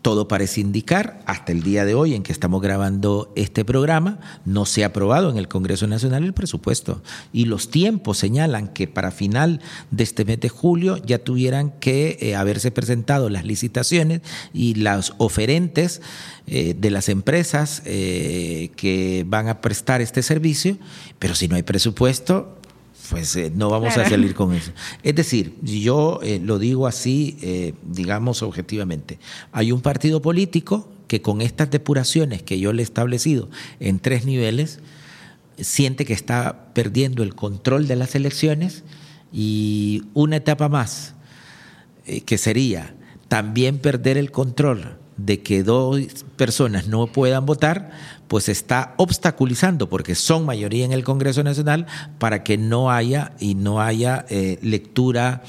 [0.02, 4.66] todo parece indicar, hasta el día de hoy en que estamos grabando este programa, no
[4.66, 7.04] se ha aprobado en el Congreso Nacional el presupuesto.
[7.32, 9.62] Y los tiempos señalan que para final
[9.92, 14.22] de este mes de julio ya tuvieran que eh, haberse presentado las licitaciones
[14.54, 16.02] y las oferentes
[16.48, 20.78] eh, de las empresas eh, que van a prestar este servicio.
[21.20, 22.58] Pero si no hay presupuesto,
[23.12, 24.72] pues eh, no vamos a salir con eso.
[25.04, 29.20] Es decir, yo eh, lo digo así, eh, digamos objetivamente,
[29.52, 33.50] hay un partido político que con estas depuraciones que yo le he establecido
[33.82, 34.80] en tres niveles,
[35.60, 38.86] siente que está perdiendo el control de las elecciones
[39.34, 41.14] y una etapa más,
[42.26, 42.96] que sería
[43.28, 46.02] también perder el control de que dos
[46.38, 47.92] personas no puedan votar,
[48.32, 51.86] pues está obstaculizando, porque son mayoría en el Congreso Nacional,
[52.18, 55.44] para que no haya y no haya eh, lectura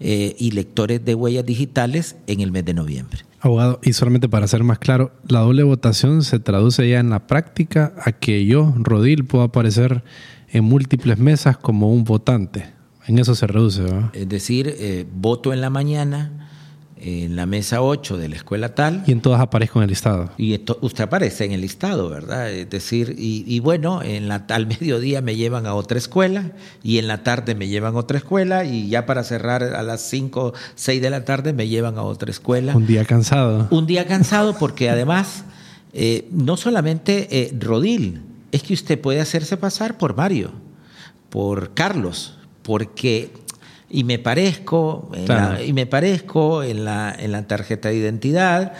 [0.00, 3.20] eh, y lectores de huellas digitales en el mes de noviembre.
[3.40, 7.26] Abogado, y solamente para ser más claro, la doble votación se traduce ya en la
[7.26, 10.04] práctica a que yo, Rodil, pueda aparecer
[10.50, 12.66] en múltiples mesas como un votante.
[13.06, 14.10] En eso se reduce, ¿verdad?
[14.12, 16.45] Es decir, eh, voto en la mañana,
[16.98, 19.02] en la mesa 8 de la escuela tal.
[19.06, 20.30] Y en todas aparezco en el listado.
[20.38, 22.50] Y usted aparece en el listado, ¿verdad?
[22.50, 27.06] Es decir, y, bueno, en la, al mediodía me llevan a otra escuela y en
[27.06, 31.02] la tarde me llevan a otra escuela y ya para cerrar a las 5, 6
[31.02, 32.74] de la tarde me llevan a otra escuela.
[32.74, 33.68] Un día cansado.
[33.70, 35.44] Un día cansado porque además,
[35.92, 40.52] eh, no solamente eh, Rodil, es que usted puede hacerse pasar por Mario,
[41.28, 43.32] por Carlos, porque
[43.88, 48.72] y me parezco, en la, y me parezco en la, en la tarjeta de identidad.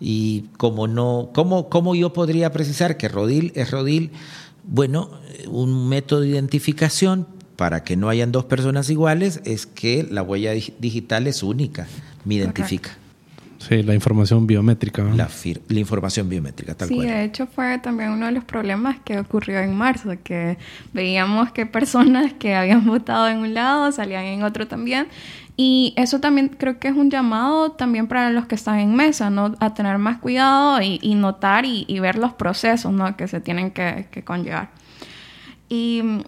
[0.00, 4.12] Y como no, ¿cómo, ¿cómo yo podría precisar que Rodil es Rodil?
[4.64, 5.10] Bueno,
[5.48, 10.52] un método de identificación para que no hayan dos personas iguales es que la huella
[10.52, 11.86] digital es única,
[12.24, 12.98] me identifica.
[13.68, 15.02] Sí, la información biométrica.
[15.02, 15.28] La,
[15.70, 17.00] información biométrica, tal cual.
[17.00, 20.56] Sí, de hecho fue también uno de los problemas que ocurrió en marzo, que
[20.92, 25.08] veíamos que personas que habían votado en un lado salían en otro también.
[25.56, 29.30] Y eso también creo que es un llamado también para los que están en mesa,
[29.30, 29.54] ¿no?
[29.58, 33.16] A tener más cuidado y, notar y, ver los procesos, ¿no?
[33.16, 34.70] Que se tienen que, que conllevar.
[35.68, 36.20] Y mm,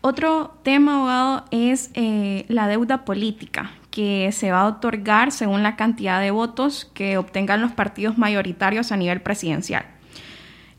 [0.00, 5.76] otro tema, abogado, es eh, la deuda política que se va a otorgar según la
[5.76, 9.84] cantidad de votos que obtengan los partidos mayoritarios a nivel presidencial.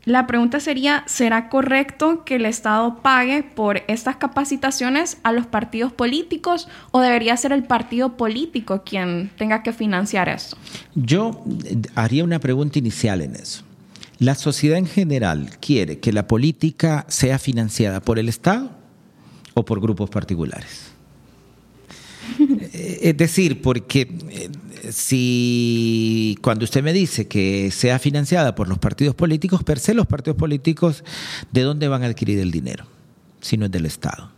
[0.04, 5.92] La pregunta sería, ¿será correcto que el Estado pague por estas capacitaciones a los partidos
[5.92, 10.56] políticos o debería ser el partido político quien tenga que financiar eso?
[10.96, 13.62] Yo eh, haría una pregunta inicial en eso.
[14.18, 18.70] ¿La sociedad en general quiere que la política sea financiada por el Estado
[19.54, 20.91] o por grupos particulares?
[22.82, 24.50] Eh, es decir, porque eh,
[24.90, 30.06] si cuando usted me dice que sea financiada por los partidos políticos, per se los
[30.06, 31.04] partidos políticos,
[31.52, 32.86] ¿de dónde van a adquirir el dinero?
[33.40, 34.30] Si no es del Estado.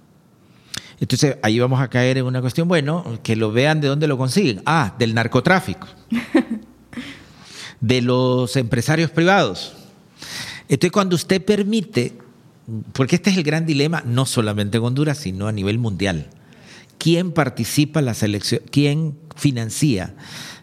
[1.00, 4.18] Entonces ahí vamos a caer en una cuestión, bueno, que lo vean de dónde lo
[4.18, 4.62] consiguen.
[4.66, 5.88] Ah, del narcotráfico.
[7.80, 9.74] de los empresarios privados.
[10.68, 12.12] Entonces cuando usted permite
[12.92, 16.28] porque este es el gran dilema, no solamente en Honduras, sino a nivel mundial.
[17.04, 18.66] ¿Quién participa en las elecciones?
[18.70, 20.14] ¿Quién financia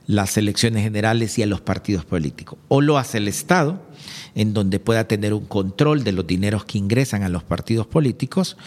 [0.08, 2.58] las elecciones generales y a los partidos políticos?
[2.67, 3.80] O lo hace el Estado,
[4.34, 8.58] en donde pueda tener un control de los dineros que ingresan a los partidos políticos,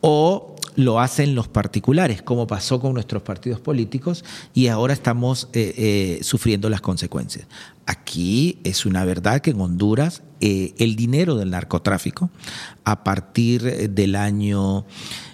[0.00, 5.74] o lo hacen los particulares, como pasó con nuestros partidos políticos, y ahora estamos eh,
[5.76, 7.46] eh, sufriendo las consecuencias.
[7.84, 12.30] Aquí es una verdad que en Honduras eh, el dinero del narcotráfico,
[12.84, 14.86] a partir del año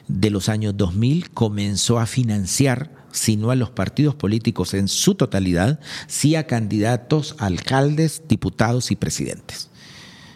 [0.09, 5.79] de los años 2000, comenzó a financiar sino a los partidos políticos en su totalidad,
[6.09, 9.71] sí a candidatos, alcaldes, diputados y presidentes.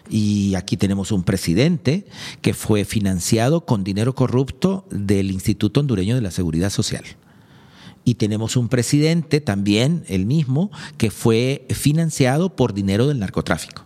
[0.09, 2.07] Y aquí tenemos un presidente
[2.41, 7.03] que fue financiado con dinero corrupto del Instituto Hondureño de la Seguridad Social.
[8.05, 13.83] Y tenemos un presidente también, el mismo, que fue financiado por dinero del narcotráfico.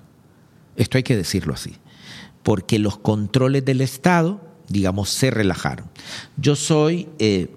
[0.77, 1.73] Esto hay que decirlo así.
[2.43, 5.85] Porque los controles del Estado, digamos, se relajaron.
[6.35, 7.55] Yo soy eh,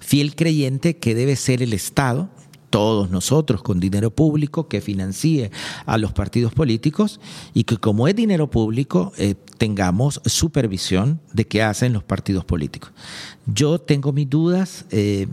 [0.00, 2.28] fiel creyente que debe ser el Estado
[2.70, 5.50] todos nosotros con dinero público que financie
[5.86, 7.20] a los partidos políticos
[7.54, 12.92] y que como es dinero público eh, tengamos supervisión de qué hacen los partidos políticos.
[13.46, 15.28] Yo tengo mis dudas, eh,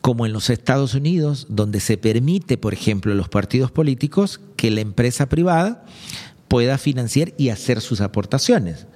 [0.00, 4.70] como en los Estados Unidos, donde se permite, por ejemplo, a los partidos políticos que
[4.70, 5.84] la empresa privada
[6.48, 8.86] pueda financiar y hacer sus aportaciones,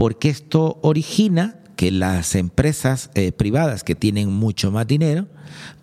[0.00, 5.26] porque esto origina que las empresas eh, privadas que tienen mucho más dinero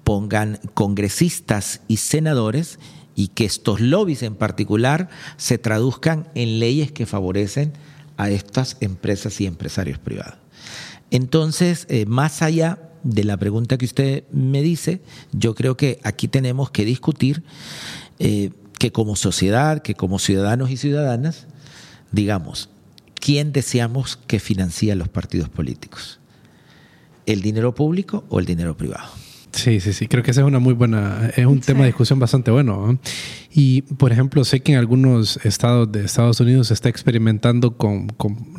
[0.03, 2.79] pongan congresistas y senadores
[3.13, 7.73] y que estos lobbies en particular se traduzcan en leyes que favorecen
[8.17, 10.39] a estas empresas y empresarios privados.
[11.11, 16.27] Entonces, eh, más allá de la pregunta que usted me dice, yo creo que aquí
[16.27, 17.43] tenemos que discutir
[18.17, 18.49] eh,
[18.79, 21.45] que como sociedad, que como ciudadanos y ciudadanas,
[22.11, 22.71] digamos,
[23.27, 26.21] ¿quién deseamos que financie los partidos políticos?
[27.25, 29.09] ¿El dinero público o el dinero privado?
[29.51, 30.07] Sí, sí, sí.
[30.07, 32.97] Creo que esa es una muy buena, es un tema de discusión bastante bueno.
[33.51, 38.07] Y, por ejemplo, sé que en algunos estados de Estados Unidos se está experimentando con,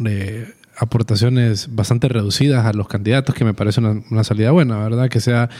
[0.05, 5.09] eh, aportaciones bastante reducidas a los candidatos, que me parece una, salida buena, ¿verdad?
[5.09, 5.51] Que sea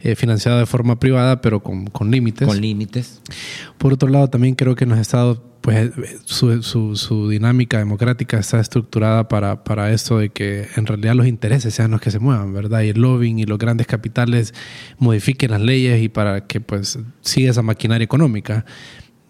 [0.00, 2.46] eh, financiada de forma privada, pero con, con límites.
[2.46, 3.22] Con límites.
[3.78, 5.90] Por otro lado, también creo que en los estados pues
[6.26, 11.26] su, su, su, dinámica democrática está estructurada para, para esto de que en realidad los
[11.26, 12.82] intereses sean los que se muevan, ¿verdad?
[12.82, 14.54] Y el lobbying y los grandes capitales
[14.98, 18.64] modifiquen las leyes y para que pues siga esa maquinaria económica.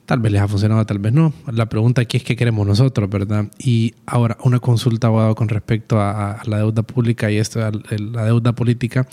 [0.06, 1.32] Tal vez les ha funcionado, tal vez no.
[1.52, 3.46] La pregunta aquí es qué queremos nosotros, ¿verdad?
[3.58, 8.24] Y ahora, una consulta, abogado, con respecto a, la deuda pública y esto, a la
[8.24, 9.06] deuda política.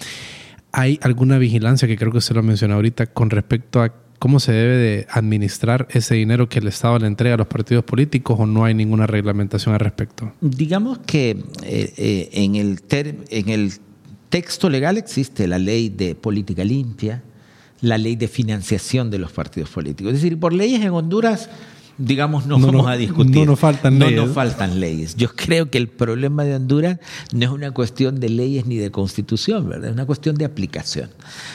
[0.72, 4.54] ¿Hay alguna vigilancia, que creo que usted lo mencionó ahorita, con respecto a cómo se
[4.54, 8.46] debe de administrar ese dinero que el Estado le entrega a los partidos políticos o
[8.46, 10.32] no hay ninguna reglamentación al respecto?
[10.40, 11.32] Digamos que
[11.64, 13.74] eh, eh, en, el en el
[14.30, 17.22] texto legal existe la ley de política limpia,
[17.84, 20.14] la ley de financiación de los partidos políticos.
[20.14, 21.50] Es decir, por leyes en Honduras
[21.98, 23.36] digamos, no, vamos a discutir.
[23.36, 24.16] No nos faltan leyes.
[24.16, 25.16] No nos faltan leyes.
[25.16, 27.00] Yo creo que el problema de Honduras
[27.34, 29.90] no es una cuestión de leyes ni de constitución, ¿verdad?
[29.90, 31.10] Es una cuestión de aplicación.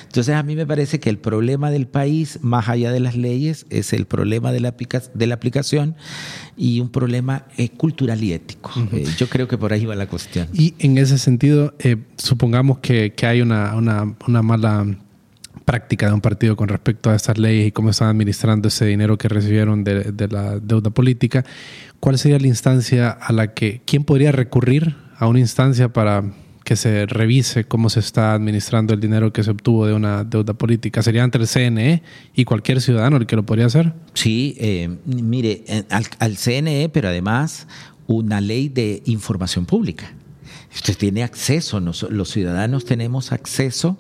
[0.05, 3.67] Entonces, a mí me parece que el problema del país, más allá de las leyes,
[3.71, 4.75] es el problema de la,
[5.15, 5.97] de la aplicación
[6.57, 8.71] y un problema eh, cultural y ético.
[8.93, 10.49] Eh, yo creo que por ahí va la cuestión.
[10.53, 14.87] Y en ese sentido, eh, supongamos que, que hay una, una, una mala
[15.69, 19.19] práctica de un partido con respecto a estas leyes y cómo están administrando ese dinero
[19.19, 21.45] que recibieron de, la deuda política,
[22.01, 26.25] ¿cuál sería la instancia a la que, quién podría recurrir a una instancia para
[26.65, 30.55] que se revise cómo se está administrando el dinero que se obtuvo de una deuda
[30.55, 31.03] política?
[31.03, 32.03] ¿Sería entre el CNE
[32.35, 33.93] y cualquier ciudadano el que lo podría hacer?
[34.15, 37.67] Sí, eh, mire, al, CNE, pero además
[38.07, 40.15] una ley de información pública.
[40.75, 43.99] Usted tiene acceso, los ciudadanos tenemos acceso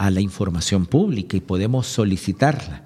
[0.00, 2.84] a la información pública y podemos solicitarla.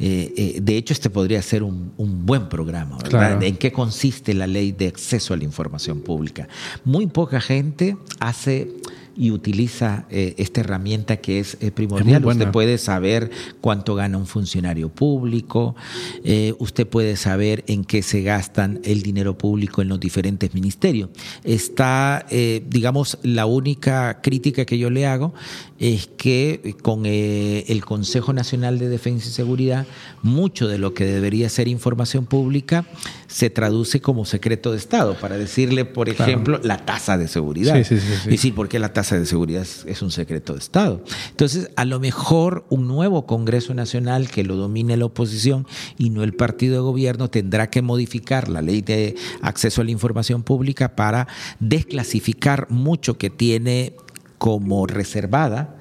[0.00, 2.98] Eh, eh, de hecho, este podría ser un, buen programa.
[2.98, 3.40] ¿verdad?
[3.44, 6.48] ¿En qué consiste la ley de acceso a la información pública?
[6.84, 8.72] Muy poca gente hace
[9.18, 12.24] y utiliza eh, esta herramienta que es eh, primordial.
[12.24, 15.74] usted puede saber cuánto gana un funcionario público,
[16.22, 21.10] eh, usted puede saber en qué se gastan el dinero público en los diferentes ministerios.
[21.42, 25.34] Está, digamos, la única crítica que yo le hago
[25.80, 29.86] es que con el Consejo Nacional de Defensa y Seguridad,
[30.22, 32.86] mucho de lo que debería ser información pública
[33.28, 37.76] se traduce como secreto de Estado, para decirle, por ejemplo, la tasa de seguridad.
[37.76, 38.14] Sí, sí, sí, sí.
[38.14, 41.04] Es decir, porque la tasa tasa de seguridad es, un secreto de Estado.
[41.30, 46.24] Entonces, a lo mejor un nuevo Congreso Nacional que lo domine la oposición y no
[46.24, 50.96] el partido de gobierno tendrá que modificar la ley de acceso a la información pública
[50.96, 51.28] para
[51.60, 53.94] desclasificar mucho que tiene
[54.38, 55.76] como reservada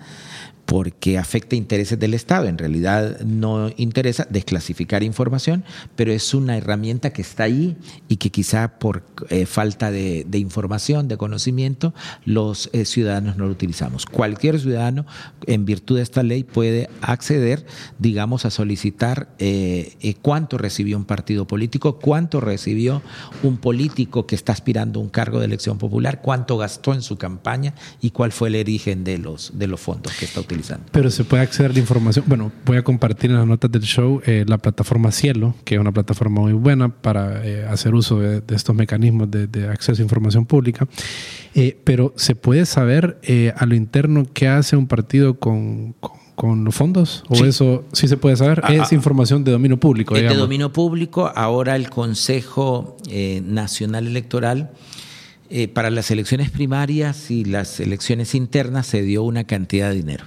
[0.67, 2.45] porque afecta intereses del Estado.
[2.47, 5.63] En realidad no interesa desclasificar información,
[5.95, 7.77] pero es una herramienta que está ahí
[8.09, 11.93] y que quizá por eh, falta de, información, de conocimiento,
[12.25, 14.05] los eh, ciudadanos no lo utilizamos.
[14.05, 15.05] Cualquier ciudadano,
[15.45, 17.65] en virtud de esta ley, puede acceder,
[17.97, 23.01] digamos, a solicitar eh, cuánto recibió un partido político, cuánto recibió
[23.41, 27.17] un político que está aspirando a un cargo de elección popular, cuánto gastó en su
[27.17, 30.56] campaña y cuál fue el origen de los, de los fondos que está utilizando.
[30.91, 32.25] Pero se puede acceder a la información.
[32.27, 35.81] Bueno, voy a compartir en las notas del show eh, la plataforma Cielo, que es
[35.81, 40.45] una plataforma muy buena para eh, hacer uso de, estos mecanismos de, acceso a información
[40.45, 40.87] pública.
[41.55, 43.19] Eh, pero se puede saber
[43.55, 45.95] a lo interno qué hace un partido con,
[46.63, 47.23] los fondos?
[47.29, 48.61] ¿O eso sí se puede saber?
[48.63, 48.95] Ah, es ah.
[48.95, 50.15] información de dominio público.
[50.15, 51.31] Es de dominio público.
[51.35, 52.97] Ahora el Consejo
[53.43, 54.71] Nacional Electoral
[55.73, 60.25] para las elecciones primarias y las elecciones internas se dio una cantidad de dinero.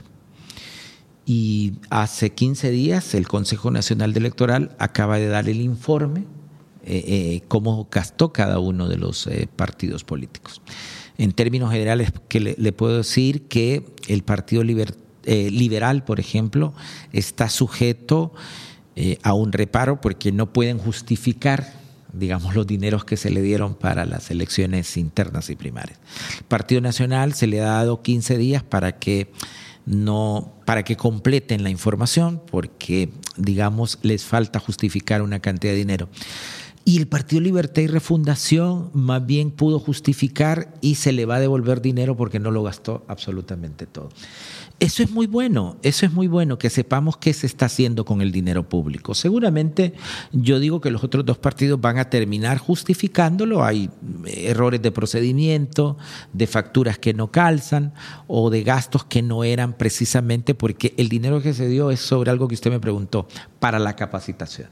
[1.27, 6.25] Y hace 15 días el Consejo Nacional Electoral acaba de dar el informe
[6.83, 10.63] eh, eh, cómo gastó cada uno de los eh, partidos políticos.
[11.19, 16.73] En términos generales, que le, puedo decir que el Partido Liberal, por ejemplo,
[17.13, 18.33] está sujeto
[19.23, 21.75] a un reparo porque no pueden justificar
[22.13, 25.99] digamos, los dineros que se le dieron para las elecciones internas y primarias.
[26.39, 29.31] El Partido Nacional se le ha dado 15 días para que
[29.91, 36.09] no para que completen la información porque digamos les falta justificar una cantidad de dinero.
[36.85, 41.41] Y el Partido Libertad y Refundación más bien pudo justificar y se le va a
[41.41, 44.09] devolver dinero porque no lo gastó absolutamente todo.
[44.81, 48.23] Eso es muy bueno, eso es muy bueno que sepamos qué se está haciendo con
[48.23, 49.15] el dinero público.
[49.15, 49.93] Seguramente
[50.33, 53.63] yo digo que los otros dos partidos van a terminar justificándolo.
[53.63, 53.91] Hay
[54.25, 55.99] errores de procedimiento,
[56.33, 57.93] de facturas que no calzan
[58.27, 62.31] o de gastos que no eran precisamente porque el dinero que se dio es sobre
[62.31, 63.29] algo que usted me preguntó,
[63.59, 64.69] para la capacitación.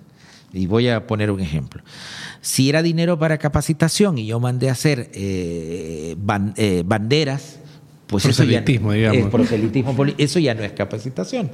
[0.55, 1.83] Y voy a poner un ejemplo.
[2.41, 6.17] Si era dinero para capacitación y yo mandé a hacer eh,
[6.57, 7.59] eh, banderas,
[8.09, 9.27] pues proselitismo, eso ya, digamos.
[9.27, 11.51] Es proselitismo, eso ya no es capacitación.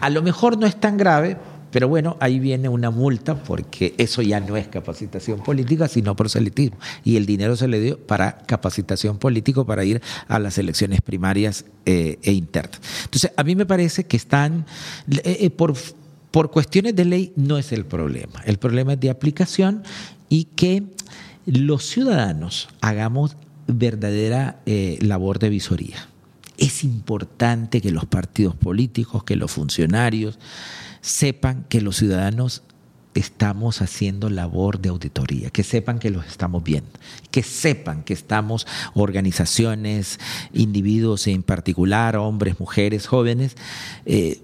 [0.00, 1.36] A lo mejor no es tan grave,
[1.70, 6.78] pero bueno, ahí viene una multa porque eso ya no es capacitación política, sino proselitismo.
[7.04, 11.66] Y el dinero se le dio para capacitación política para ir a las elecciones primarias
[11.84, 12.80] eh, e internas.
[13.04, 14.64] Entonces, a mí me parece que están,
[15.10, 15.74] eh, eh, por,
[16.30, 18.40] por cuestiones de ley, no es el problema.
[18.46, 19.82] El problema es de aplicación
[20.30, 20.84] y que
[21.44, 23.36] los ciudadanos hagamos
[23.68, 26.08] verdadera eh, labor de visoría.
[26.56, 30.38] Es importante que los partidos políticos, que los funcionarios
[31.00, 32.62] sepan que los ciudadanos
[33.14, 36.90] estamos haciendo labor de auditoría, que sepan que los estamos viendo,
[37.30, 40.18] que sepan que estamos organizaciones,
[40.52, 43.56] individuos en particular, hombres, mujeres, jóvenes,
[44.06, 44.40] eh,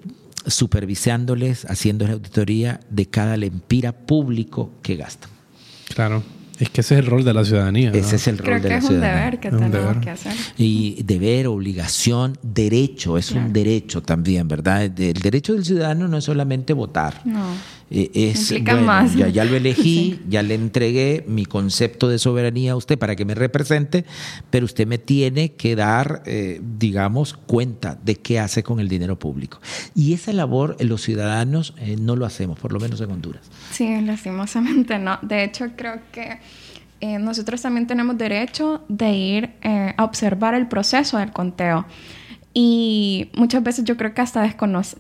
[0.47, 5.31] supervisándoles, haciendo la auditoría de cada lempira público que gastan.
[5.95, 6.23] Claro.
[6.59, 7.91] Es que ese es el rol de la ciudadanía.
[7.93, 8.81] Ese es el rol de la ciudadanía.
[8.81, 10.33] Es un deber que tenemos que hacer.
[10.57, 14.85] Y deber, obligación, derecho, es un derecho también, ¿verdad?
[14.85, 17.21] El derecho del ciudadano no es solamente votar.
[17.25, 17.45] No.
[17.91, 19.15] Eh, es, más.
[19.15, 23.25] Ya, ya, lo elegí, ya le entregué mi concepto de soberanía a usted para que
[23.25, 24.05] me represente,
[24.51, 29.19] pero usted me tiene que dar, eh, digamos, cuenta de qué hace con el dinero
[29.19, 29.61] público.
[29.95, 33.43] Y esa labor los ciudadanos eh, no lo hacemos, por lo menos en Honduras.
[33.71, 35.19] Sí, lastimosamente no.
[35.23, 36.39] De hecho, creo que
[37.19, 41.85] nosotros también tenemos derecho de ir a observar el proceso del conteo.
[42.57, 44.43] Y muchas veces yo creo que hasta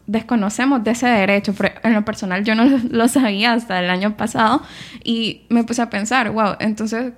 [0.07, 1.55] desconocemos de ese derecho.
[1.84, 4.61] En lo personal yo no lo sabía hasta el año pasado
[5.05, 7.12] y me puse a pensar, wow, entonces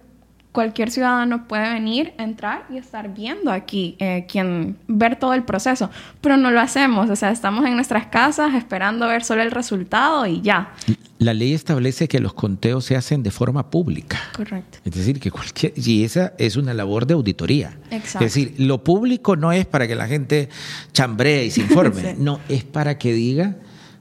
[0.57, 5.91] cualquier ciudadano puede venir, entrar y estar viendo aquí, eh, quien, ver todo el proceso,
[6.23, 10.25] pero no lo hacemos, o sea, estamos en nuestras casas esperando ver solo el resultado
[10.25, 10.73] y ya.
[11.19, 14.19] La ley establece que los conteos se hacen de forma pública.
[14.35, 14.79] Correcto.
[14.83, 17.77] Es decir, que cualquier, y esa es una labor de auditoría.
[17.91, 18.25] Exacto.
[18.25, 20.49] Es decir, lo público no es para que la gente
[20.95, 23.57] chambree y se informe, no, es para que diga,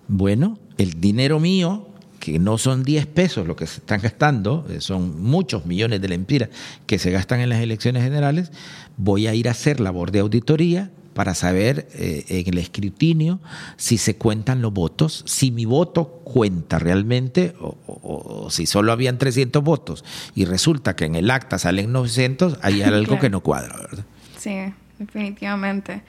[0.08, 1.90] bueno, el dinero mío
[2.26, 6.08] que no son 10 pesos lo que se están gastando, eh, son muchos millones de
[6.08, 6.50] lempiras
[6.88, 8.52] que se gastan en las elecciones generales,
[8.98, 13.40] voy a ir a hacer labor de auditoría para saber eh, en el escrutinio
[13.78, 19.64] si se cuentan los votos, si mi voto cuenta realmente o, si solo habían 300
[19.64, 20.04] votos
[20.34, 24.06] y resulta que en el acta salen 900, hay algo que no cuadra, ¿verdad?
[24.40, 26.02] Sí, definitivamente.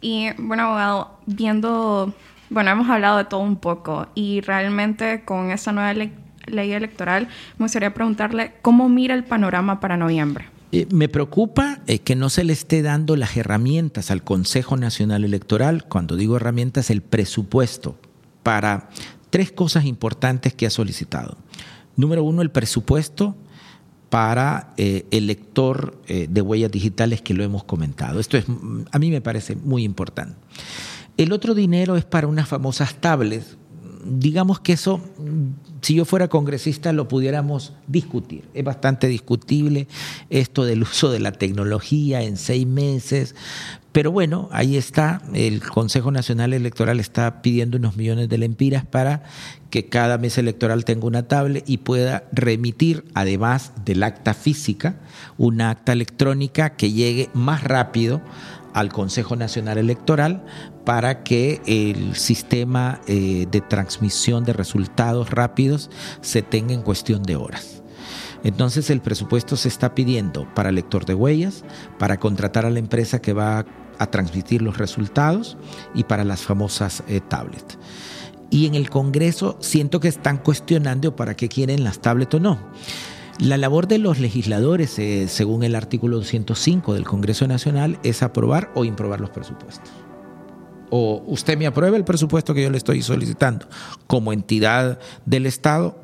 [0.00, 2.12] Y bueno, abogado, viendo,
[2.52, 7.28] bueno, hemos hablado de todo un poco y realmente con esta nueva ley electoral
[7.58, 10.46] me gustaría preguntarle cómo mira el panorama para noviembre.
[10.74, 15.24] Eh, me preocupa eh, que no se le esté dando las herramientas al Consejo Nacional
[15.24, 17.98] Electoral, cuando digo herramientas, el presupuesto,
[18.42, 18.88] para
[19.28, 21.36] tres cosas importantes que ha solicitado.
[21.96, 23.36] Número uno, el presupuesto
[24.08, 28.20] para eh, el lector de huellas digitales que lo hemos comentado.
[28.20, 28.44] Esto es,
[28.90, 30.36] a mí me parece muy importante.
[31.16, 33.56] El otro dinero es para unas famosas tablets.
[34.04, 35.00] Digamos que eso
[35.82, 38.44] si yo fuera congresista lo pudiéramos discutir.
[38.54, 39.88] Es bastante discutible
[40.30, 43.34] esto del uso de la tecnología en seis meses.
[43.90, 45.20] Pero bueno, ahí está.
[45.34, 49.24] El Consejo Nacional Electoral está pidiendo unos millones de lempiras para
[49.70, 55.00] que cada mes electoral tenga una tablet y pueda remitir, además del acta física,
[55.36, 58.22] una acta electrónica que llegue más rápido
[58.72, 60.44] al Consejo Nacional Electoral
[60.84, 67.36] para que el sistema eh, de transmisión de resultados rápidos se tenga en cuestión de
[67.36, 67.82] horas.
[68.44, 71.64] Entonces el presupuesto se está pidiendo para lector de huellas,
[71.98, 73.64] para contratar a la empresa que va
[73.98, 75.56] a transmitir los resultados
[75.94, 77.78] y para las famosas eh, tablets.
[78.50, 82.58] Y en el Congreso siento que están cuestionando para qué quieren las tablets o no.
[83.38, 88.70] La labor de los legisladores, eh, según el artículo 205 del Congreso Nacional, es aprobar
[88.74, 89.90] o improbar los presupuestos.
[90.94, 93.66] O usted me aprueba el presupuesto que yo le estoy solicitando
[94.06, 95.98] como entidad del Estado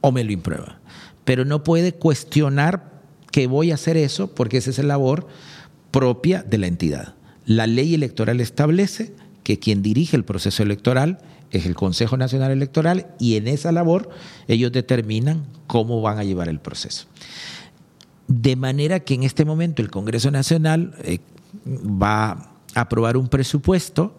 [0.00, 0.80] o me lo imprueba.
[1.26, 5.26] Pero no puede cuestionar que voy a hacer eso porque esa es la labor
[5.90, 7.14] propia de la entidad.
[7.44, 9.12] La ley electoral establece
[9.42, 11.18] que quien dirige el proceso electoral
[11.50, 14.08] es el Consejo Nacional Electoral y en esa labor
[14.48, 17.08] ellos determinan cómo van a llevar el proceso.
[18.26, 21.18] De manera que en este momento el Congreso Nacional eh,
[21.66, 22.30] va
[22.74, 24.16] a aprobar un presupuesto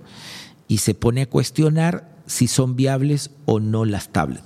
[0.71, 4.45] y se pone a cuestionar si son viables o no las tablets.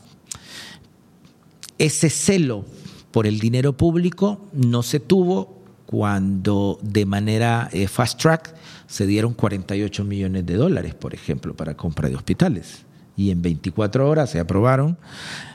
[1.78, 2.65] Ese celo
[3.11, 8.55] por el dinero público no se tuvo cuando de manera eh, fast track
[8.88, 12.86] se dieron 48 millones de dólares, por ejemplo, para compra de hospitales.
[13.15, 14.97] Y en 24 horas se aprobaron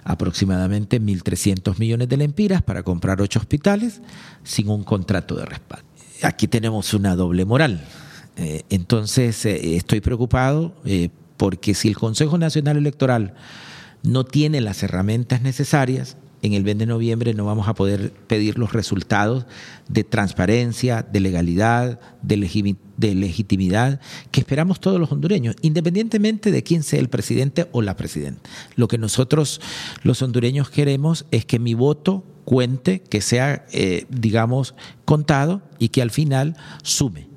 [0.04, 4.02] aproximadamente 1.300 millones de lempiras para comprar ocho hospitales
[4.44, 5.84] sin un contrato de respaldo.
[6.22, 7.84] Aquí tenemos una doble moral.
[8.40, 13.34] Eh, entonces, eh, estoy preocupado eh, porque si el Consejo Nacional Electoral
[14.02, 18.58] no tiene las herramientas necesarias, en el 20 de noviembre no vamos a poder pedir
[18.58, 19.44] los resultados
[19.88, 22.38] de transparencia, de legalidad, de,
[23.14, 28.48] legitimidad que esperamos todos los hondureños, independientemente de quién sea el presidente o la presidenta.
[28.74, 29.60] Lo que nosotros
[30.02, 34.74] los hondureños queremos es que mi voto cuente, que sea, eh, digamos,
[35.04, 37.29] contado y que al final sume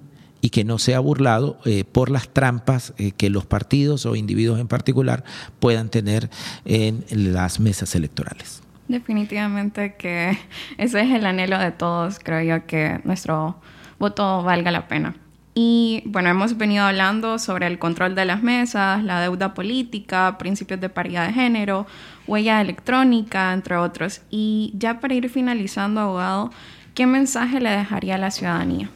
[0.44, 4.60] y que no sea burlado eh, por las trampas eh, que los partidos o individuos
[4.60, 5.24] en particular
[5.62, 6.30] puedan tener
[6.66, 8.62] en las mesas electorales.
[8.89, 10.38] Definitivamente que
[10.78, 13.56] ese es el anhelo de todos, creo yo, que nuestro
[14.00, 15.16] voto valga la pena.
[15.56, 20.82] Y bueno, hemos venido hablando sobre el control de las mesas, la deuda política, principios
[20.82, 21.88] de paridad de género,
[22.28, 24.24] huella electrónica, entre otros.
[24.30, 26.52] Y ya para ir finalizando, abogado,
[26.96, 28.89] ¿qué mensaje le dejaría a la ciudadanía?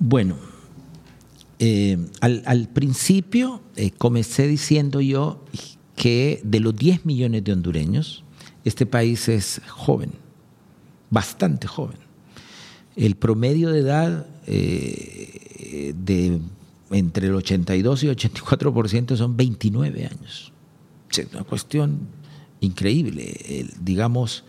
[0.00, 0.47] Bueno,
[1.60, 5.44] eh, al, principio eh, comencé diciendo yo
[5.96, 8.22] que de los 10 millones de hondureños,
[8.64, 10.12] este país es joven,
[11.10, 11.98] bastante joven.
[12.94, 16.40] El promedio de edad eh, de
[16.90, 20.52] entre el 82 y 84% son 29 años.
[21.10, 21.98] Es una cuestión
[22.60, 23.66] increíble.
[23.80, 24.44] digamos,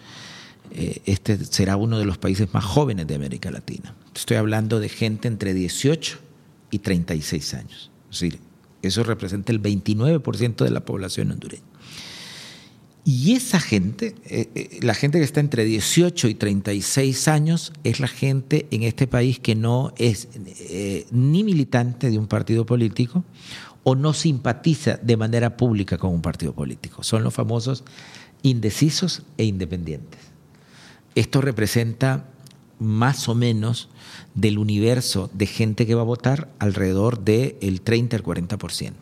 [0.72, 3.96] este será uno de los países más jóvenes de América Latina.
[4.16, 6.29] Estoy hablando de gente entre 18
[6.72, 7.92] y 36 años.
[8.12, 8.40] Es decir,
[8.82, 11.64] eso representa el 29% de la población hondureña.
[13.06, 18.00] Y esa gente, eh, eh, la gente que está entre 18 y 36 años, es
[18.00, 23.24] la gente en este país que no es eh, ni militante de un partido político
[23.84, 27.02] o no simpatiza de manera pública con un partido político.
[27.02, 27.84] Son los famosos
[28.44, 30.20] indecisos e independientes.
[31.16, 32.30] Esto representa
[32.78, 33.90] más o menos
[34.36, 38.94] del universo de gente que va a votar alrededor del 30 al 40%.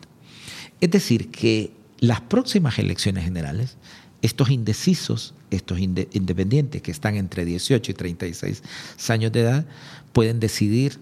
[0.80, 3.76] Es decir, que las próximas elecciones generales,
[4.22, 8.62] estos indecisos, estos independientes que están entre 18 y 36
[9.08, 9.66] años de edad,
[10.12, 10.98] pueden decidir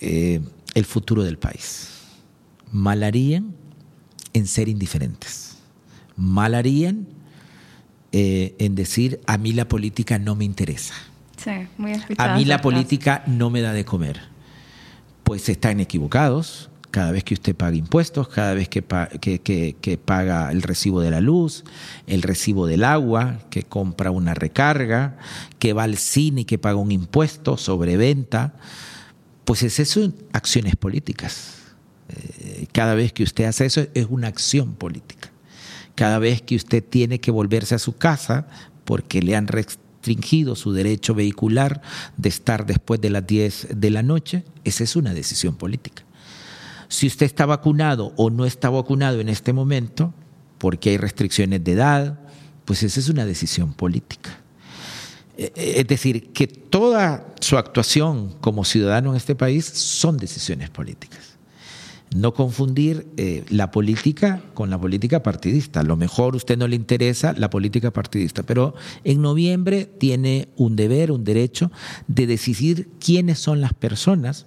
[0.00, 0.40] eh,
[0.74, 1.88] el futuro del país.
[2.70, 3.54] Mal harían
[4.32, 5.56] en ser indiferentes.
[6.16, 7.06] Mal harían
[8.12, 10.94] eh, en decir, a mí la política no me interesa.
[11.42, 14.38] Sí, muy A mí la política no me da de comer
[15.28, 16.70] pues están equivocados.
[16.90, 21.20] Cada vez que usted paga impuestos, cada vez que, que, paga el recibo de la
[21.20, 21.64] luz,
[22.06, 25.18] el recibo del agua, que compra una recarga,
[25.58, 28.54] que va al cine y que paga un impuesto sobre venta,
[29.44, 31.58] pues es eso acciones políticas.
[32.08, 35.28] Eh, cada vez que usted hace eso es una acción política.
[35.94, 38.46] Cada vez que usted tiene que volverse a su casa
[38.86, 39.46] porque le han
[39.98, 41.82] restringido su derecho vehicular
[42.16, 46.04] de estar después de las 10 de la noche, esa es una decisión política.
[46.88, 50.14] Si usted está vacunado o no está vacunado en este momento,
[50.58, 52.18] porque hay restricciones de edad,
[52.64, 54.38] pues esa es una decisión política.
[55.36, 60.70] Eh, eh, es decir, que toda su actuación como ciudadano en este país son decisiones
[60.70, 61.27] políticas
[62.14, 65.80] no confundir eh, la política con la política partidista.
[65.80, 70.48] A lo mejor a usted no le interesa la política partidista, pero en noviembre tiene
[70.56, 71.70] un deber, un derecho
[72.06, 74.46] de decidir quiénes son las personas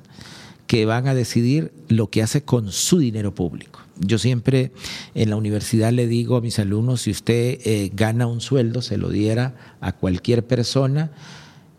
[0.68, 3.82] que van a decidir lo que hace con su dinero público.
[4.00, 4.72] Yo siempre
[5.14, 8.98] en la universidad le digo a mis alumnos, si usted eh, gana un sueldo, se
[8.98, 11.12] lo diera a cualquier persona,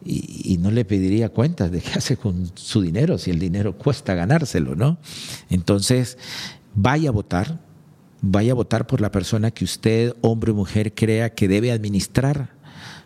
[0.04, 4.14] y, no le pediría cuentas de qué hace con su dinero, si el dinero cuesta
[4.14, 4.98] ganárselo, ¿no?
[5.50, 6.18] Entonces,
[6.74, 7.60] vaya a votar,
[8.20, 12.50] vaya a votar por la persona que usted, hombre o mujer, crea que debe administrar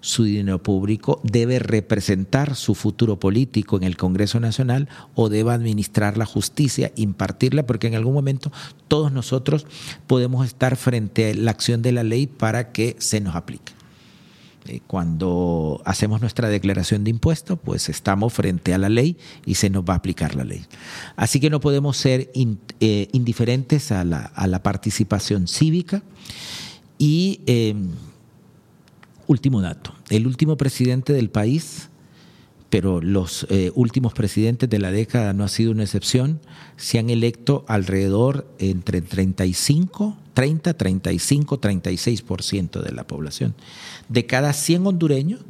[0.01, 6.17] su dinero público, debe representar su futuro político en el Congreso Nacional o debe administrar
[6.17, 8.53] la justicia, impartirla, porque en algún momento
[8.89, 9.67] todos nosotros
[10.07, 13.76] podemos estar frente a la acción de la ley para que se nos aplique.
[14.69, 19.71] Eh, cuando hacemos nuestra declaración de impuestos, pues estamos frente a la ley y se
[19.71, 20.65] nos va a aplicar la ley.
[21.17, 22.31] Así que no podemos ser
[22.81, 26.03] eh, indiferentes a la, participación cívica.
[26.99, 27.91] Y em,
[29.27, 31.91] último dato, el último presidente del país
[32.69, 36.41] pero los eh, últimos presidentes de la década no ha sido una excepción,
[36.77, 43.55] se han electo alrededor entre 35, 30, 35, 36% de la población.
[44.11, 45.41] De cada 100 hondureños,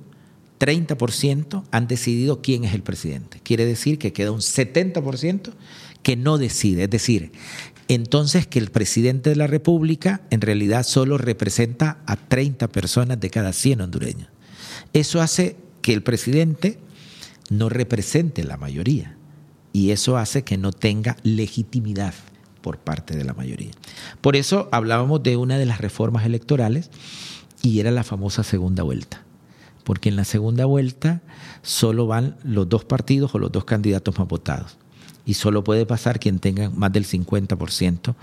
[0.60, 3.40] 30% han decidido quién es el presidente.
[3.42, 5.50] Quiere decir que queda un 70%
[6.04, 6.84] que no decide.
[6.84, 7.32] Es decir,
[7.88, 13.28] entonces que el presidente de la República en realidad solo representa a 30 personas de
[13.28, 14.28] cada 100 hondureños.
[14.92, 16.78] Eso hace que el presidente
[17.50, 19.16] no represente la mayoría
[19.72, 22.14] y eso hace que no tenga legitimidad
[22.66, 23.70] por parte de la mayoría.
[24.20, 26.90] Por eso hablábamos de una de las reformas electorales
[27.62, 29.22] y era la famosa segunda vuelta,
[29.84, 31.22] porque en la segunda vuelta
[31.62, 34.78] solo van los dos partidos o los dos candidatos más votados
[35.24, 38.16] y solo puede pasar quien tenga más del 50%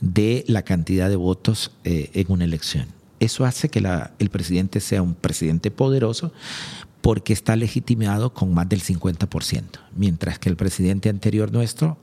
[0.00, 2.86] de la cantidad de votos eh, en una elección.
[3.20, 3.86] Eso hace que
[4.18, 6.32] el presidente sea un presidente poderoso,
[7.02, 9.62] porque está legitimado con más del 50%,
[9.94, 11.98] mientras que el presidente anterior nuestro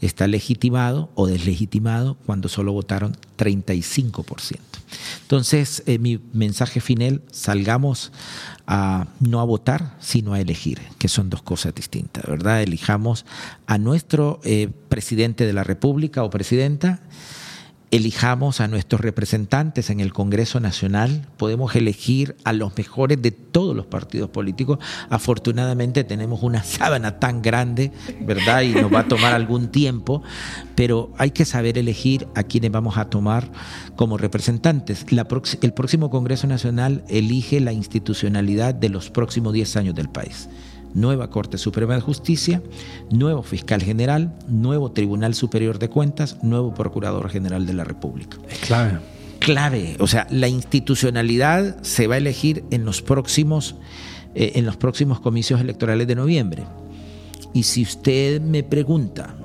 [0.00, 4.58] está legitimado o deslegitimado cuando solo votaron 35%.
[5.22, 8.12] Entonces, eh, mi mensaje final, salgamos
[8.66, 12.62] a no a votar, sino a elegir, que son dos cosas distintas, ¿verdad?
[12.62, 13.24] Elijamos
[13.66, 17.00] a nuestro eh, presidente de la República o presidenta
[17.96, 23.74] elijamos a nuestros representantes en el Congreso Nacional, podemos elegir a los mejores de todos
[23.74, 24.78] los partidos políticos.
[25.10, 28.62] Afortunadamente tenemos una sábana tan grande, ¿verdad?
[28.62, 30.22] Y nos va a tomar algún tiempo,
[30.74, 33.50] pero hay que saber elegir a quienes vamos a tomar
[33.96, 35.06] como representantes.
[35.62, 40.48] el próximo Congreso Nacional elige la institucionalidad de los próximos 10 años del país
[40.96, 42.62] nueva Corte Suprema de Justicia,
[43.10, 48.38] nuevo fiscal general, nuevo Tribunal Superior de Cuentas, nuevo Procurador General de la República.
[48.48, 48.98] Es clave.
[49.38, 53.76] Clave, o sea, la institucionalidad se va a elegir en los próximos,
[54.34, 56.64] eh, en los próximos comicios electorales de noviembre.
[57.52, 59.36] Y si usted me pregunta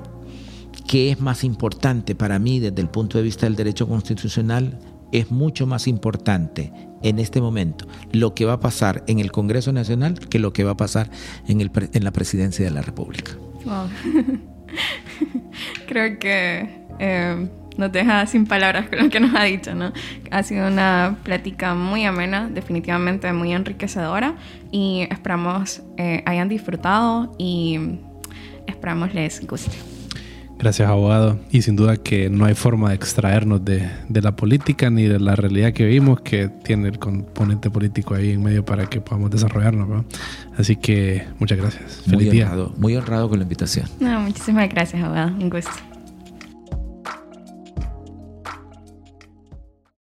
[0.88, 4.78] qué es más importante para mí desde el punto de vista del derecho constitucional,
[5.12, 6.72] es mucho más importante
[7.02, 10.64] en este momento lo que va a pasar en el Congreso Nacional que lo que
[10.64, 11.10] va a pasar
[11.48, 13.32] en, el, en la presidencia de la República.
[15.86, 19.92] Creo que eh, nos deja sin palabras con lo que nos ha dicho, ¿no?
[20.30, 24.34] Ha sido una plática muy amena, definitivamente muy enriquecedora
[24.70, 27.78] y esperamos eh, hayan disfrutado y
[28.66, 29.91] esperamos les guste.
[30.62, 31.40] Gracias, abogado.
[31.50, 35.34] Y sin duda que no hay forma de extraernos de, la política ni de la
[35.34, 40.04] realidad que vivimos, que tiene el componente político ahí en medio para que podamos desarrollarnos.
[40.56, 42.02] Así que muchas gracias.
[42.04, 42.44] Feliz muy día.
[42.44, 43.86] Honrado, muy honrado con la invitación.
[43.98, 45.32] No, muchísimas gracias, abogado.
[45.36, 45.91] Un gusto.